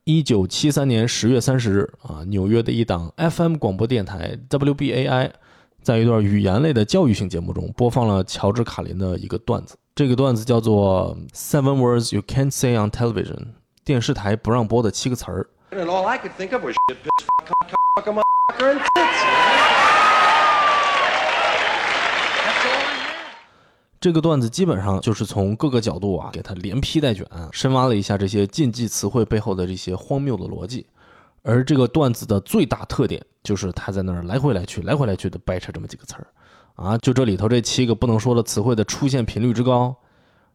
[0.04, 5.32] 一九七三年十月三十日啊，纽约的一档 FM 广播电台 WBAI，
[5.82, 9.76] 在一段语言类的教育性节目中播放了乔治·卡林的一个段子。
[9.94, 13.48] 这个段子叫做 Seven Words You Can't Say on Television，
[13.88, 15.48] 电视台不让播的七个词儿。
[24.02, 30.86] 这个段子基本上就是从各个角度啊，给他连批带卷，深挖了一下这些禁忌词汇背后的这些荒谬的逻辑。
[31.44, 36.28] 而这个段子的最大特点就是他在那儿来回来去、来回来去的掰扯这么几个词儿。
[36.76, 39.96] 啊，就这里头这七个不能说的词汇的出现频率之高，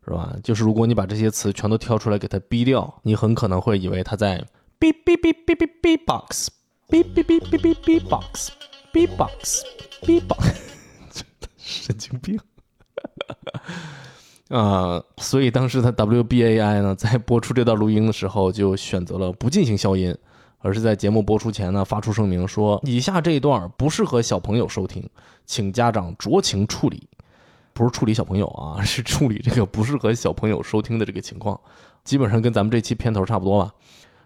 [0.04, 0.34] 是吧？
[0.42, 4.44] 就是如果你把这些词全都挑出来给它逼掉，你很可能会以为它在
[4.80, 6.48] 哔哔哔哔哔哔 box，
[6.88, 9.62] 哔哔哔哔哔哔 box，b box
[10.02, 10.56] b box，
[11.56, 12.38] 神经病。
[14.48, 20.14] 啊，所以当时的 WBAI 呢，在播出这段录音的时候，就选择了不进行消音，
[20.58, 25.08] 而是在节目播出前呢，发出声明说，以下这一段不适合小朋友收听，
[25.46, 27.08] 请家长酌情处理。
[27.72, 31.58] 不是处理小朋友啊， 是处理这个不适合小朋友收听的这个情况，
[32.04, 33.72] 基本上跟咱们这期片头差不多吧。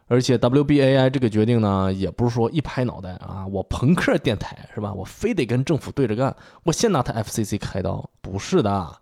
[0.09, 4.93] 而且 WBAI 这个决定呢，也不是说一拍脑袋啊，我朋克电台是吧？
[4.93, 8.97] 我非得跟政府对着干，我先拿他 FCC 开刀，不是的，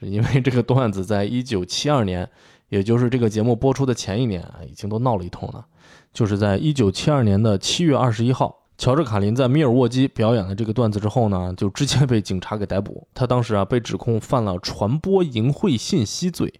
[0.00, 2.26] 是因为这个段子在一九七二年，
[2.70, 5.66] 也就是这个节目播出的前一年啊，已经都闹了一通了。
[6.14, 13.06] 就是在一九七二年的七月二十一号，乔治·卡林在密尔沃基表演了这个段子之后呢，就直接被警察给逮捕。
[13.14, 16.52] 他当时啊被指控犯了传播淫秽信息罪。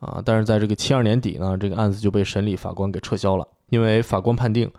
[0.00, 4.70] 啊，但是在这个七二年底呢，这个案子就被审理法官给撤销了，因为法官判定，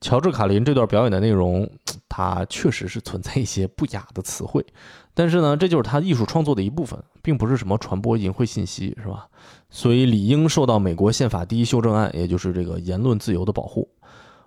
[0.00, 1.70] 乔治·卡林这段表演的内容，
[2.10, 4.66] 他确实是存在一些不雅的词汇，
[5.14, 9.28] 但是呢，这就是他艺术创作的一部分，并不是什么传播淫秽信息，是吧？
[9.70, 13.88] 所以理应受到美国宪法第一修正案，也就是这个言论自由的保护。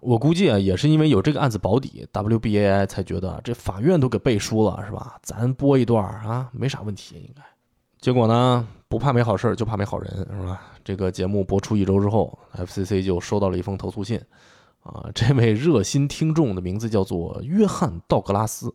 [0.01, 5.17] 我估计啊，也是因为有这个案子保底，WBAI 才觉得这法院都给背书了，是吧？
[5.21, 7.41] 咱播一段啊，没啥问题，应该。
[7.99, 10.61] 结果呢，不怕没好事就怕没好人，是吧？
[10.85, 14.17] 这个节目播出一周之后，FCC 就收到了一封投诉信，
[14.83, 18.73] 啊，这位热心听众的名字叫做约翰·道格拉斯，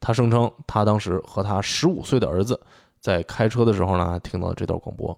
[0.00, 2.58] 他声称他当时和他十五岁的儿子
[2.98, 5.16] 在开车的时候呢，听到了这段广播，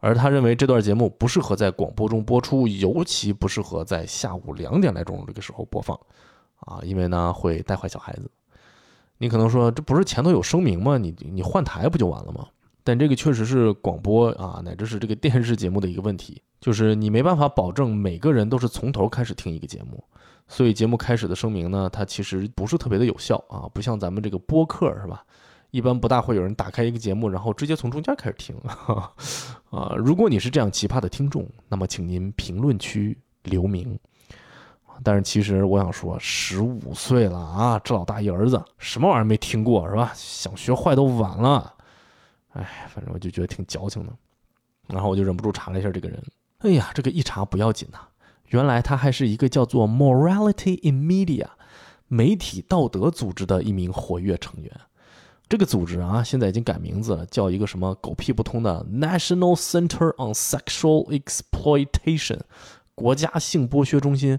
[0.00, 5.98] 而他认为这段节目不适合在广播中播出，尤其不适合在下午两点来钟这个时候播放，
[6.60, 8.30] 啊，因为呢会带坏小孩子。
[9.18, 10.96] 你可能说，这不是前头有声明吗？
[10.96, 12.46] 你你换台不就完了吗？
[12.82, 20.02] 但这个确实是广播啊，乃至是这个电视节目的一个问题，就是你没办法保证每个人都是从头开始听一个节目，
[20.48, 25.22] 所以节目开始的声明呢，它其实不是特别的有效啊，不像咱们这个播客是吧？
[25.70, 28.56] 一般不大会有人打开一个节目，然后直接从中间开始听
[29.70, 29.94] 啊。
[29.96, 33.98] 如果你是这样奇葩的听众，那么请您评论区留名。
[35.02, 40.12] 但是其实我想说，十五岁了啊，这老大一儿子，什么玩意儿没听过是吧？
[40.14, 41.74] 想学坏都晚了。
[42.50, 44.12] 哎，反正我就觉得挺矫情的，
[44.88, 46.22] 然后我就忍不住查了一下这个人。
[46.58, 48.00] 哎呀，这个一查不要紧呐，
[48.48, 51.46] 原来他还是一个叫做 Morality in Media
[52.08, 54.70] 媒体道德组织的一名活跃成员。
[55.50, 62.38] 这个组织啊，现在已经改名字了，叫一个什么狗屁不通的 National Center on Sexual Exploitation
[62.94, 64.38] 国家性剥削中心。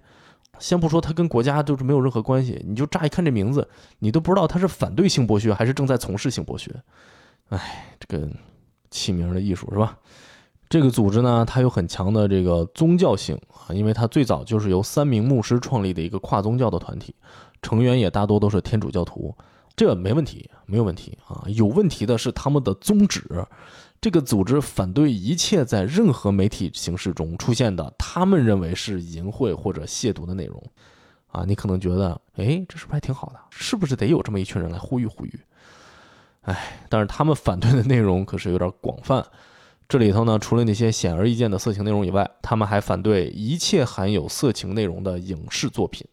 [0.58, 3.68] 先不说它跟国家就是没有任何关系，你就乍一看这名字，
[4.00, 6.74] 你都不知道它是反对性剥削还是正在从事性剥削。
[7.50, 8.30] 哎，这个
[8.90, 9.98] 起名的艺术是吧？
[10.70, 17.14] 这个组织呢，它有很强的这个宗教性啊，因为它最早就是由三名牧师创立的一个跨宗教的团体，
[17.62, 19.36] 成员也大多都是天主教徒，
[19.76, 21.44] 这没问题，没有问题啊。
[21.48, 23.24] 有问题的是他们的宗旨。
[24.00, 30.62] 这个组织反对一切在任何媒体形式中出现的他们认为是淫秽或者亵渎的内容。
[31.28, 33.40] 啊，你可能觉得，哎，这是不是还挺好的？
[33.52, 35.40] 是不是得有这么一群人来呼吁呼吁？
[36.42, 39.26] 哎，但是他们反对的内容可是有点广泛。
[39.88, 46.06] 这里头呢，除了那些显而易见的色情内容以外，他们还反对一切含有色情内容的影视作品、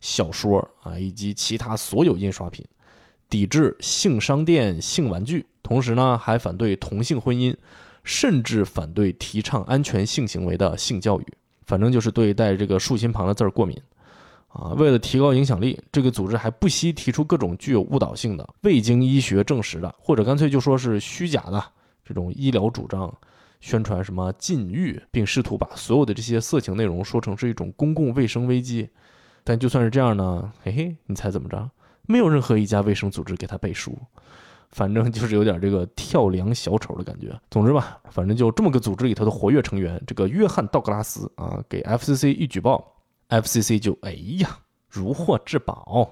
[0.00, 2.64] 小说啊，以及其他所有印刷品，
[3.28, 5.46] 抵制性商店、性玩具。
[5.62, 7.54] 同时呢，还反对同性婚姻，
[8.04, 11.26] 甚至反对提倡安全性行为的性教育。
[11.66, 13.76] 反正就是对带这个竖心旁的字儿过敏
[14.46, 14.70] 啊。
[14.76, 21.60] 为了提高影响力，这个组织还不惜提出各种具有误导性的、未经医学证实的，或者干脆就说是虚假的
[22.04, 23.12] 这种医疗主张，
[23.60, 28.88] 宣传什么禁欲，并试图把所有的这些色情内容说成是一种公共卫生危机。
[29.42, 31.68] 但就算是这样呢，嘿嘿，你猜怎么着？
[32.06, 33.98] 没有任何一家卫生组织给他背书。
[34.72, 37.32] 反正就是有点这个跳梁小丑的感觉。
[37.50, 42.84] 总之吧，反正就这么个组织里头的活跃成员，这个约翰·道格拉斯啊，给 FCC 一举报
[43.28, 46.10] ，FCC 就哎呀如获至宝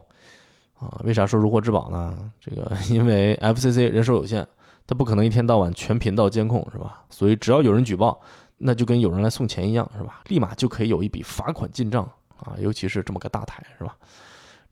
[0.79, 1.03] 啊！
[1.05, 2.31] 为啥说如获至宝呢？
[2.41, 4.47] 这个 因为 FCC 人手有限，
[4.87, 7.03] 他不可能一天到晚全频道监控是吧？
[7.11, 8.19] 所以只要有人举报，
[8.57, 10.23] 那就跟有人来送钱一样是吧？
[10.29, 12.55] 立马就可以有一笔罚款进账啊！
[12.59, 13.97] 尤其是这么个大台是吧？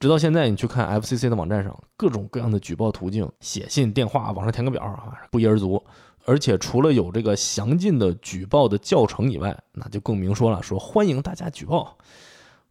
[0.02, 5.80] 直到现在，你去看 FCC 的网站上，各种各样的举报途径，写信、电话，网上填个表啊，不一而足。
[6.24, 11.96] 而且除了有这个详尽的举报的教程以外，那就更明说了，说欢迎大家举报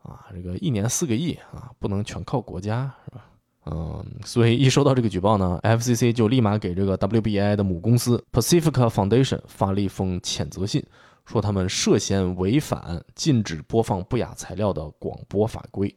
[0.03, 3.25] 啊，这个一年四个亿啊，不能全靠国家，是吧？
[3.67, 10.85] 嗯，所以一收到这个举报呢，FCC 就立马给这个 WBI 的母公司 Pacifica Foundation 发了一封谴责信，
[11.25, 15.95] 说他们涉嫌违反禁止播放不雅材料的广播法规。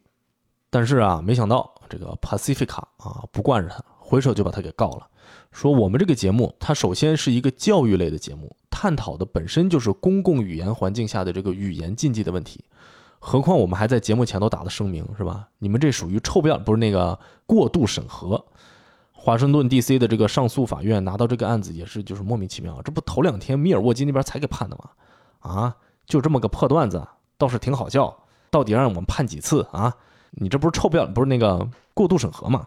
[0.74, 5.06] 但是啊，没想到这个 Pacifica 啊不惯着他，回手就把他给告了，
[5.52, 12.64] 说我们这个节目它首先是一个教育类的节目，探讨的本身就是公共语言环境下的这个语言禁忌的问题，
[13.20, 15.46] 何况我们还在节目前头打了声明，是吧？
[15.60, 18.44] 你们这属于臭不要，不是那个过度审核。
[19.12, 19.96] 华盛顿 D.C.
[19.96, 24.90] 的这个上诉法院拿到这个案子也是就是莫名其妙，这不头两天米尔沃基那边才给判的吗？
[25.38, 27.06] 啊，就这么个破段子，
[27.38, 29.94] 倒是挺好笑，到底让我们判几次啊？
[30.37, 32.66] 你这不是臭不要，不是那个过度审核嘛？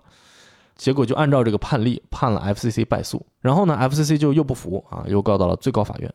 [0.75, 6.13] 结果就按照这个判例判了 FCC 败诉，然后呢，FCC 就又不服啊，又告到了最高法院。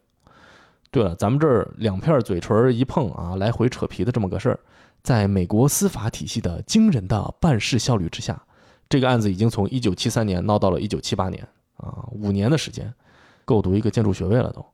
[0.93, 4.61] 对了，咱们这儿两片嘴唇一碰啊，来回扯皮的这么个事儿，
[5.03, 8.41] 在美国司法体系的惊人的办事效率之下，
[8.89, 12.95] 这个案子已经从1973年闹到了1978年啊，五年的时间，
[13.45, 14.65] 够读一个建筑学位了都。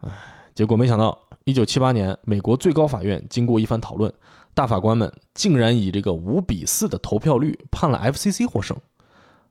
[0.00, 0.10] 唉，
[0.54, 4.12] 结果没想到1978年，美国最高法院经过一番讨论。
[4.58, 8.76] 大法官们竟然以这个五比四的投票率判了 FCC 获胜，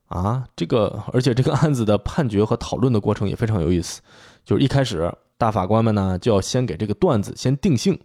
[0.08, 4.02] 啊，这个而且这个案子的判决和讨论的过程也非常有意思，
[4.44, 7.98] 就是一开始大法官们呢就要先给这个段子先定性，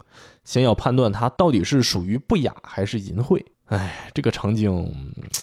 [0.45, 3.45] 先要判断它到底是属于不雅还是淫秽。
[3.65, 4.95] 哎，这个场景，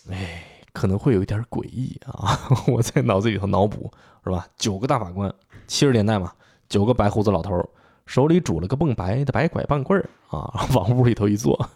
[0.10, 0.42] 哎，
[0.72, 2.40] 可能会有一点诡异啊，
[2.72, 3.92] 我在脑子里头脑补
[4.24, 4.48] 是吧？
[4.56, 5.30] 九个大法官，
[5.68, 6.32] 七十年代嘛，
[6.70, 7.70] 九个白胡子老头。
[8.10, 11.70] 手里拄了个蹦白的白拐棒棍儿啊， 往屋里头一坐，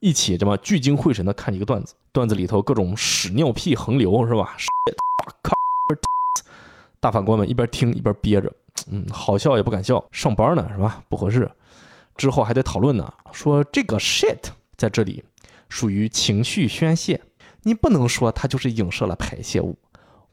[0.00, 1.94] 一起这么聚精会神的看一个段子。
[2.10, 4.56] 段子里头各种屎尿屁横流是吧？
[6.98, 8.52] 大法官们一边听一边憋着，
[8.90, 11.00] 嗯，好笑也不敢笑，上班呢是吧？
[11.08, 11.48] 不合适。
[12.16, 14.40] 之后还得讨论呢，说这个 shit
[14.76, 15.22] 在这里
[15.68, 17.22] 属于情绪宣泄，
[17.62, 19.78] 你不能说它就是影射了排泄物。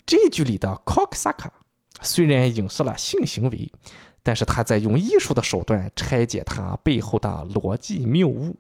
[0.04, 1.52] 这句里的 cocksucker
[2.02, 3.72] 虽然影射了性行为。
[4.24, 8.56] 但是他在用艺术的手段拆解它背后的逻辑谬误，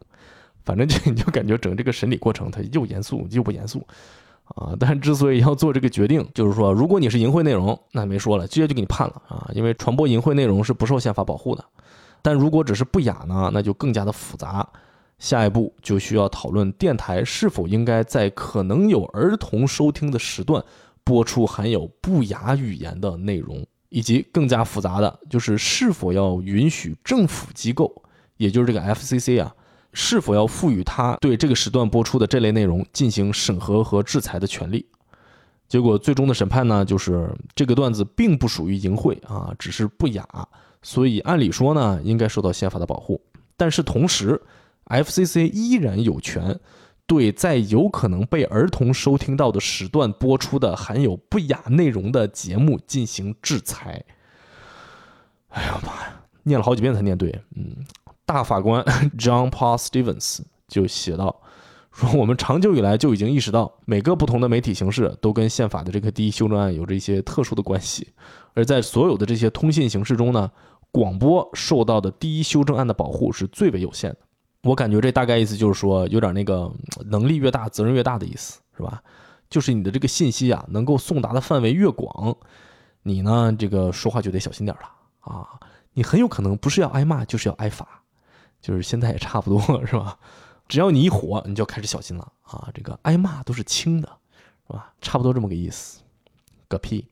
[0.65, 3.81] 反正就你就感觉整这个审理过程，它又严肃又不严肃
[4.43, 4.75] 啊！
[4.79, 9.49] 但之所以要做这个决定，就是说，如果你是淫秽内容，那没说了，直接就给你判了啊！
[9.53, 11.63] 因为传播淫秽内容是不受宪法保护的。
[12.21, 14.67] 但如果只是不雅呢，那就更加的复杂。
[15.19, 20.61] 下一步就需要讨论电台是否应该在可能有儿童收听的时段
[21.05, 23.65] 播出含有不雅语言的内容。
[23.93, 28.03] 以及更加复杂的就是是否要允许政府机构
[28.37, 29.55] 也就是这个 FCC 啊，
[29.93, 34.83] 是否要赋予他对这个时段播出的这类内容进行审核和制裁的权利。
[35.69, 40.27] 结果最终的审判呢，就是这个段子并不属于淫秽啊，只是不雅，
[40.81, 43.21] 所以按理说呢，应该受到宪法的保护。
[43.55, 44.41] 但是同时
[44.85, 46.59] ，FCC 依然有权
[47.13, 54.03] 对在有可能被儿童收听到的时段播出的含有不雅内容的节目进行制裁。
[55.49, 57.29] 哎呀妈呀，念了好几遍才念对。
[57.55, 57.75] 嗯，
[58.25, 58.83] 大法官
[59.17, 61.41] John Paul Stevens 就写道。
[61.91, 68.07] 说我们长久以来就已经意识到，每个不同的媒体形式都跟宪法的这个第一修正案有着一些特殊的关系，
[68.55, 70.49] 而在所有的这些通信形式中呢，
[70.89, 74.17] 广播受到的第一修正案的保护是最为有限的。
[74.63, 76.71] 我感觉这大概意思就是说，有点那个
[77.05, 79.03] 能力越大，责任越大的意思，是吧？
[79.49, 82.35] 就是你的这个信息啊，能够送达的范围越广，
[83.03, 84.89] 你呢这个说话就得小心点了
[85.19, 85.47] 啊，
[85.93, 87.87] 你很有可能不是要挨骂，就是要挨罚，
[88.61, 90.17] 就是现在也差不多了，是吧？
[90.67, 92.69] 只要你一火，你就开始小心了啊！
[92.73, 94.09] 这个挨骂都是轻的，
[94.67, 94.93] 是吧？
[95.01, 95.99] 差不多这么个意思。
[96.69, 97.05] 个屁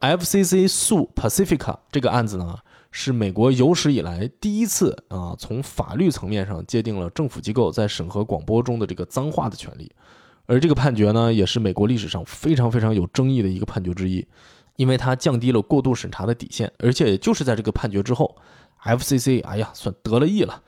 [0.00, 2.58] ！FCC 诉 Pacifica 这个案子呢，
[2.90, 9.90] 是美国有史以来第一次啊，从法律层面上界定了政府机构在审核广播中的这个脏话的权利。
[10.46, 14.26] 而这个判决呢，也是美国历史上非常非常有争议的一个判决之一，
[14.74, 18.36] 因为它降低了过度审查的底线，而且就是在这个判决之后
[18.82, 20.60] ，FCC 哎呀，算得了意了。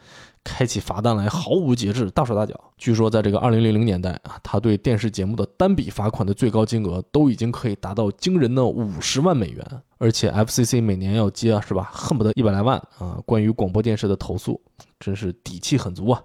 [0.45, 2.59] 开起罚单来毫无节制，大手大脚。
[2.77, 9.65] 据说在这个二零零零年代啊，他对电视节目的单笔罚款的最高金额都已经可以达到惊人的五十万美元，
[9.99, 13.21] 而且 FCC 每年要接是吧，恨不得一百来万啊。
[13.25, 14.61] 关于广播电视的投诉，
[14.99, 16.21] 真是底气很足啊，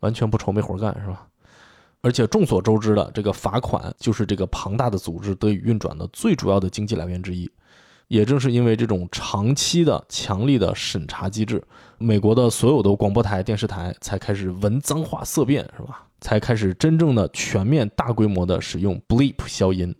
[0.00, 1.26] 完全不愁没活干是吧？
[2.02, 7.50] 而且众所周知的，这个罚款就是这个庞大的组织得以运转的最主要的经济来源之一。
[8.10, 11.62] 也正是因为这种长期的强力的审查机制，
[11.96, 16.02] 美国的所有的广播台、电视台才开始闻脏话色变，是吧？
[16.20, 19.94] 才开始真正的全面大规模的使用 bleep 消音。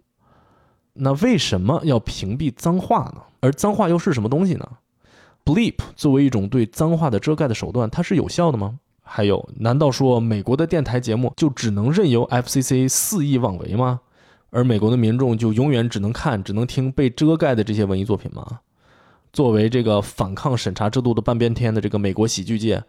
[0.94, 3.22] 那为什么要屏蔽脏话呢？
[3.38, 4.68] 而脏话又是什么东西呢
[5.44, 8.80] ？bleep 作为一种对脏话的遮盖的手段，它是有效的吗？
[9.02, 14.00] 还有，难道说美国的电台节目就只能任由 FCC 肆意妄为吗？
[14.50, 18.60] 而美国的民众就永远只能看、只能听被遮盖的这些文艺作品吗？
[19.32, 22.82] 作为这个反抗审查制度的半边天的这个美国喜剧界，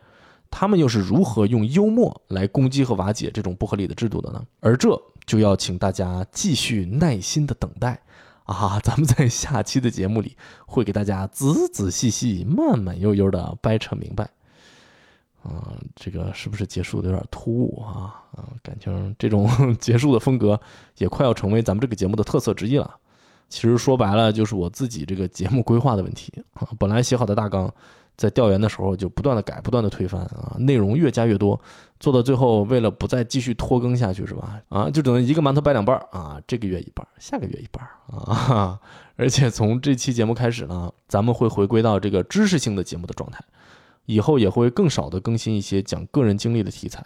[0.49, 4.43] 他们又是如何用幽默来攻击和瓦解这种不合理的制度的呢？
[4.59, 8.01] 而这就要请大家继续耐心的等待
[8.45, 8.79] 啊！
[8.83, 10.35] 咱们在下期的节目里
[10.65, 14.31] 会给大家仔仔细细、慢慢悠悠的掰扯明白。
[15.43, 18.23] 啊，这个是不是结束的有点突兀啊？
[18.33, 20.59] 啊，感情这种 结束的风格
[20.97, 22.95] 也快要成为咱们这个节目的特色之一了。
[23.49, 26.67] 其实说白了，就是我自己这个节目规划的问题啊。
[26.79, 27.69] 本来写好的大纲，
[28.15, 31.59] 在调研的时候就不断的改，不断的推翻啊，内容越加越多，
[31.99, 34.61] 做到最后，为了不再继续拖更下去，是吧？
[34.69, 38.79] 啊，就只能一个馒头掰两半啊，这个月一半，下个月一半啊。
[39.17, 43.43] 而且从这期节目开始呢，咱们会回归到这个知识性的节目的状态。
[44.11, 47.01] 以后也会更少的更新一些讲个人经历的题材，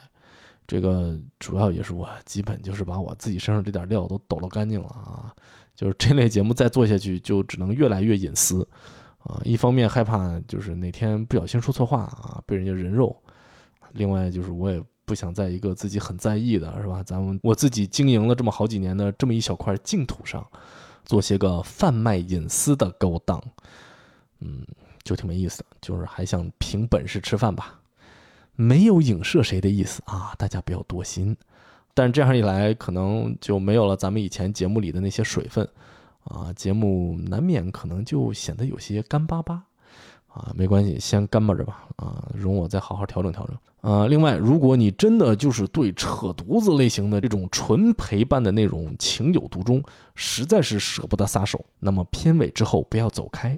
[0.66, 5.32] 这个主要也是我基本就是把我自己身上这点料都抖落干净了啊，
[5.76, 8.68] 就是这类节目再做下去就只能越来越隐私
[9.20, 13.16] 啊，一方面害怕就是哪天不小心说错话啊被人家人肉，
[13.94, 20.44] 另外就是我也不想在一个自己很在意的是吧，咱们我自己经营了这么好几年的这么一小块净土上，
[21.06, 23.40] 做些个贩卖隐私的勾当，
[24.40, 24.66] 嗯。
[25.06, 27.80] 就挺没意思的，就是还想凭本事吃饭吧，
[28.56, 31.38] 没有影射谁的意思啊，大家不要多心。
[31.94, 35.66] 但这样一来，可能就没有了咱们以前节目里的那些水分
[36.26, 39.64] 啊，节目难免可能就显得有些干巴巴
[40.28, 40.52] 啊。
[40.56, 44.08] 没关系，先干巴着吧啊，容我再好好调整调整啊。
[44.08, 49.82] 另外，如果你真的就是对扯犊子类型的这种纯陪伴的内容情有独钟，
[50.16, 53.58] 实在是舍不得撒手，那么片尾之后不要走开。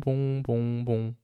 [0.00, 1.14] 嘣嘣嘣！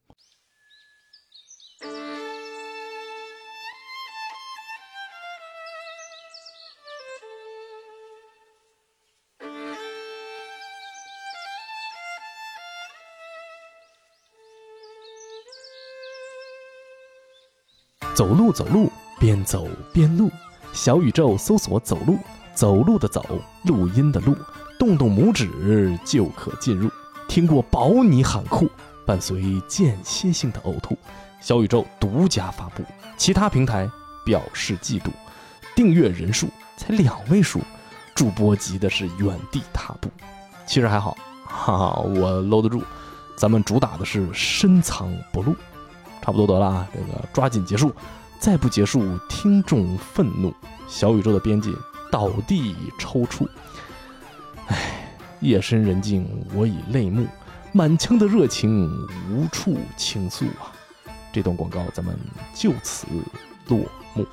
[18.15, 20.31] 走路，走路，边走边录，
[20.73, 22.19] 小宇宙搜索“走路”，
[22.57, 23.23] 走路的走，
[23.65, 24.35] 录音的录，
[24.79, 26.91] 动动拇指就可进入。
[27.37, 28.67] 听过保你喊酷，
[29.05, 30.97] 伴随间歇性的呕吐。
[31.39, 32.83] 小宇宙独家发布，
[33.19, 33.87] 其他平台
[34.25, 35.11] 表示嫉妒。
[35.75, 37.61] 订阅人数才两位数，
[38.15, 40.09] 主播急的是原地踏步。
[40.67, 41.15] 其实还好，
[41.45, 42.83] 哈哈，我搂得住。
[43.37, 45.55] 咱们主打的是深藏不露，
[46.23, 47.93] 差不多得了啊，这个抓紧结束，
[48.41, 50.55] 再不结束，听众愤怒，
[50.89, 51.77] 小宇宙的编辑
[52.11, 53.47] 倒地抽搐。
[55.41, 57.27] 夜深人静，我已泪目，
[57.73, 58.91] 满腔的热情
[59.31, 60.73] 无处倾诉啊。
[61.33, 62.17] 这段广告咱们
[62.55, 63.07] 就此
[63.69, 63.81] 落
[64.15, 64.27] 幕。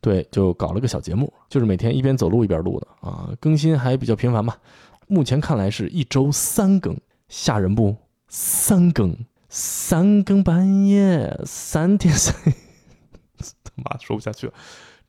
[0.00, 4.56] 对，就搞了个小节目，就是每天一边走路一边录的啊，更新还比较频繁吧。
[5.06, 6.98] 目前看来是一周三更，
[7.28, 7.96] 吓人不？
[8.28, 9.16] 三更，
[9.48, 12.34] 三更半夜，三天三，
[13.64, 14.52] 他妈说不下去了。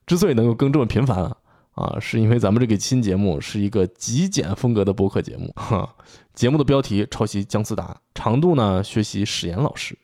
[0.05, 1.37] 之所以能够更这么频繁啊，
[1.79, 5.49] 啊，是因为咱们这个新节目是一个极简风格的播客节目。
[5.55, 5.95] 哈，
[6.33, 9.97] 节目的标题抄袭姜思达，长度呢学习史岩老师，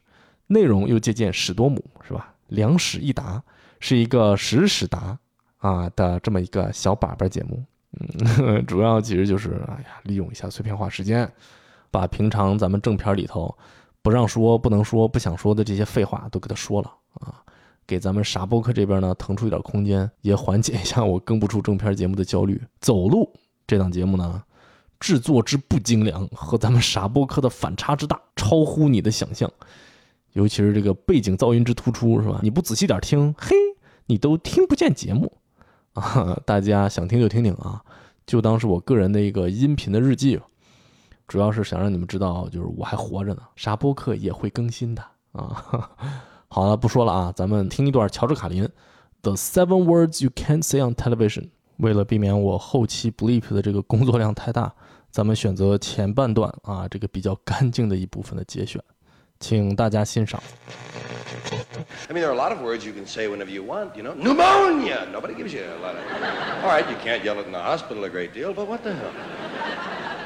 [0.48, 2.34] 内容又借鉴史多姆，是吧？
[2.48, 3.44] 两史一答
[3.82, 5.20] 是一个史史答
[5.58, 7.62] 啊的这么一个小粑粑节目。
[8.40, 11.30] 嗯， 主要其实就是哎呀，利用一下碎片化时间，
[11.92, 13.54] 把平常咱们正片里头
[14.02, 17.44] 不让说、不能说、不想说的这些废话都给他说了啊，
[17.88, 22.62] 给咱们傻播客这边呢腾出一点空间，也缓解一下我更不出正片节目的焦虑。
[22.82, 23.32] 走路
[23.68, 24.44] 这档节目呢，
[25.00, 29.52] 制作之不精良和咱们傻播客的反差之大，超乎你的想象。
[30.34, 32.40] 尤其是这个背景噪音之突出，是吧？
[32.44, 33.56] 你不仔细点听，嘿，
[34.08, 35.32] 你都听不见节目。
[35.94, 37.82] 啊，大家想听就听听啊，
[38.26, 40.46] 就当是我个人的一个音频的日记吧。
[41.28, 45.90] 主要是想让你们知道，就是我还活着呢，啥播客也会更新的啊。
[46.55, 48.65] 好了，不说了啊，咱们听一段乔治卡林《
[49.23, 51.43] The Seven Words You Can't Say on Television》。
[51.77, 54.73] 为了避免我后期 bleep 的这个工作量太大，
[55.11, 58.83] 咱们选择前半段啊，这个比较干净的一部分的节选，
[59.39, 60.43] 请大家欣赏。
[62.09, 64.03] I mean, there are a lot of words you can say whenever you want, you
[64.03, 64.15] know.
[64.15, 65.07] Pneumonia!
[65.11, 66.03] Nobody gives you a lot of.
[66.63, 68.93] All right, you can't yell it in the hospital a great deal, but what the
[68.93, 69.13] hell?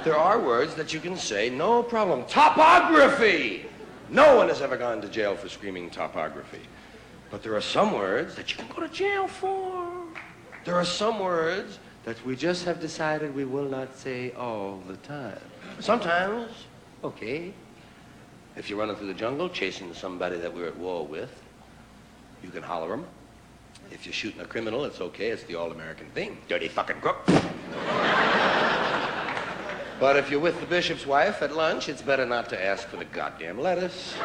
[0.04, 2.24] There are words that you can say, no problem.
[2.26, 3.66] Topography!
[4.11, 6.61] No one has ever gone to jail for screaming topography.
[7.29, 9.87] But there are some words that you can go to jail for.
[10.65, 14.97] There are some words that we just have decided we will not say all the
[14.97, 15.39] time.
[15.79, 16.49] Sometimes,
[17.03, 17.53] okay,
[18.55, 21.43] if you're running through the jungle chasing somebody that we're at war with,
[22.43, 23.05] you can holler them.
[23.91, 25.29] If you're shooting a criminal, it's okay.
[25.29, 26.37] It's the all-American thing.
[26.47, 27.25] Dirty fucking crook.
[29.99, 32.97] But if you're with the bishop's wife at lunch, it's better not to ask for
[32.97, 34.15] the goddamn lettuce.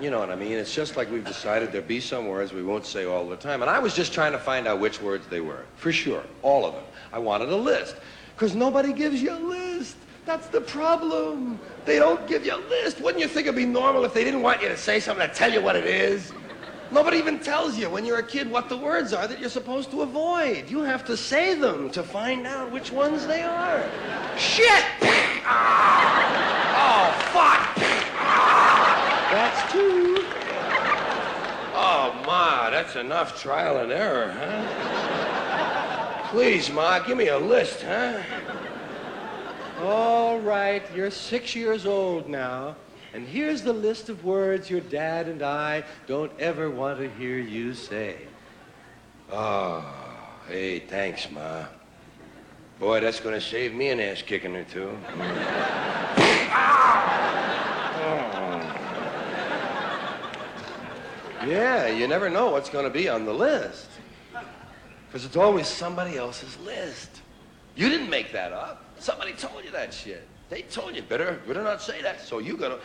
[0.00, 0.52] you know what I mean?
[0.52, 3.62] It's just like we've decided there'll be some words we won't say all the time.
[3.62, 5.64] And I was just trying to find out which words they were.
[5.76, 6.22] For sure.
[6.42, 6.84] All of them.
[7.12, 7.96] I wanted a list.
[8.34, 9.96] Because nobody gives you a list.
[10.24, 11.58] That's the problem.
[11.84, 13.00] They don't give you a list.
[13.00, 15.34] Wouldn't you think it'd be normal if they didn't want you to say something to
[15.34, 16.32] tell you what it is?
[16.92, 19.90] Nobody even tells you when you're a kid what the words are that you're supposed
[19.92, 20.68] to avoid.
[20.68, 23.88] You have to say them to find out which ones they are.
[24.36, 24.84] Shit!
[26.84, 27.76] Oh, fuck!
[29.32, 30.16] That's two.
[31.74, 36.28] Oh, Ma, that's enough trial and error, huh?
[36.28, 38.22] Please, Ma, give me a list, huh?
[39.80, 42.76] All right, you're six years old now,
[43.14, 47.38] and here's the list of words your dad and I don't ever want to hear
[47.38, 48.16] you say.
[49.30, 49.84] Oh,
[50.48, 51.66] hey, thanks, Ma.
[52.78, 54.96] Boy, that's going to save me an ass kicking or two.
[61.46, 63.88] Yeah, you never know what's going to be on the list.
[65.06, 67.20] Because it's always somebody else's list.
[67.74, 68.84] You didn't make that up.
[68.98, 70.26] Somebody told you that shit.
[70.50, 72.20] They told you better better not say that.
[72.20, 72.78] So you gotta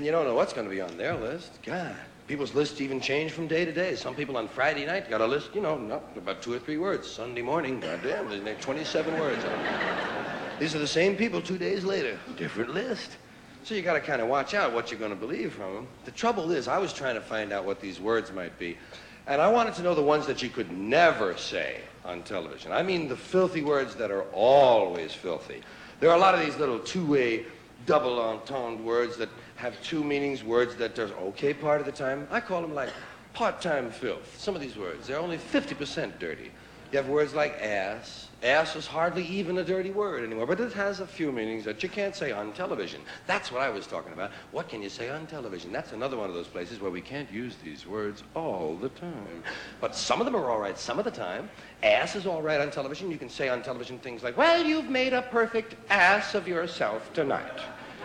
[0.00, 1.58] and you don't know what's gonna be on their list.
[1.62, 1.94] God.
[2.26, 3.94] People's lists even change from day to day.
[3.94, 6.78] Some people on Friday night got a list, you know, not about two or three
[6.78, 7.06] words.
[7.06, 10.58] Sunday morning, goddamn, there's like 27 words on it.
[10.58, 12.18] These are the same people two days later.
[12.38, 13.18] Different list.
[13.62, 15.88] So you gotta kind of watch out what you're gonna believe from them.
[16.06, 18.78] The trouble is, I was trying to find out what these words might be.
[19.26, 22.72] And I wanted to know the ones that you could never say on television.
[22.72, 25.60] I mean the filthy words that are always filthy.
[26.00, 27.44] There are a lot of these little two-way,
[27.84, 29.28] double entendre words that
[29.60, 32.26] have two meanings, words that are okay part of the time.
[32.30, 32.88] I call them like
[33.34, 34.40] part-time filth.
[34.40, 36.50] Some of these words, they're only 50% dirty.
[36.92, 38.28] You have words like ass.
[38.42, 41.82] Ass is hardly even a dirty word anymore, but it has a few meanings that
[41.82, 43.02] you can't say on television.
[43.26, 44.30] That's what I was talking about.
[44.50, 45.72] What can you say on television?
[45.72, 49.44] That's another one of those places where we can't use these words all the time.
[49.80, 51.50] But some of them are all right some of the time.
[51.82, 53.10] Ass is all right on television.
[53.10, 57.12] You can say on television things like, well, you've made a perfect ass of yourself
[57.12, 57.60] tonight.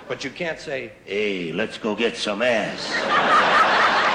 [0.08, 4.12] But you can't say, hey, let's go get some ass.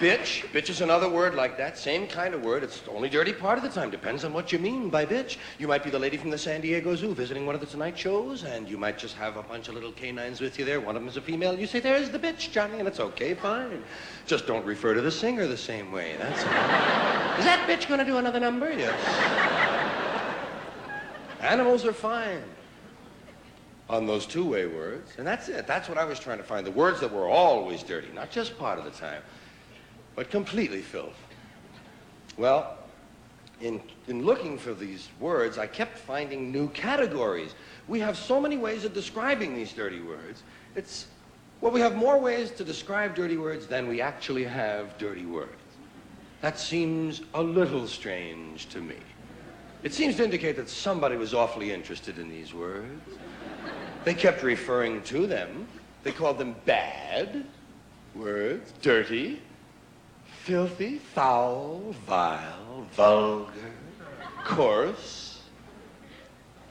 [0.00, 0.46] Bitch.
[0.50, 1.76] Bitch is another word like that.
[1.76, 2.64] Same kind of word.
[2.64, 3.90] It's only dirty part of the time.
[3.90, 5.36] Depends on what you mean by bitch.
[5.58, 7.98] You might be the lady from the San Diego Zoo visiting one of the Tonight
[7.98, 10.80] shows, and you might just have a bunch of little canines with you there.
[10.80, 11.58] One of them is a female.
[11.58, 13.84] You say, there's the bitch, Johnny, and it's okay, fine.
[14.24, 16.14] Just don't refer to the singer the same way.
[16.18, 17.38] That's all.
[17.38, 18.72] is that bitch going to do another number?
[18.72, 18.98] Yes.
[21.42, 22.42] Animals are fine
[23.90, 25.66] on those two-way words, and that's it.
[25.66, 26.66] That's what I was trying to find.
[26.66, 29.20] The words that were always dirty, not just part of the time
[30.20, 31.16] but completely filth.
[32.36, 32.76] Well,
[33.62, 37.54] in, in looking for these words, I kept finding new categories.
[37.88, 40.42] We have so many ways of describing these dirty words.
[40.76, 41.06] It's,
[41.62, 45.56] well, we have more ways to describe dirty words than we actually have dirty words.
[46.42, 48.96] That seems a little strange to me.
[49.82, 53.08] It seems to indicate that somebody was awfully interested in these words.
[54.04, 55.66] They kept referring to them.
[56.02, 57.46] They called them bad
[58.14, 59.40] words, dirty,
[60.50, 63.70] filthy, foul, vile, vulgar,
[64.42, 65.42] coarse,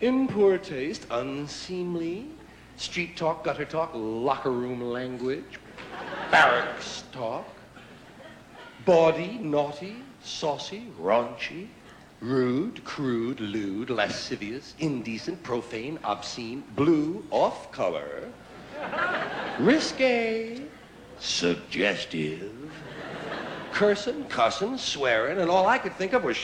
[0.01, 2.25] in poor taste, unseemly,
[2.75, 5.61] street talk, gutter talk, locker room language,
[6.30, 7.47] barracks talk,
[8.84, 11.69] bawdy, naughty, saucy, raunchy,
[12.19, 18.27] rude, crude, lewd, lascivious, indecent, profane, obscene, blue, off color,
[19.57, 20.63] risque,
[21.17, 22.59] suggestive,
[23.72, 26.41] cursing, cussing, swearing, and all I could think of was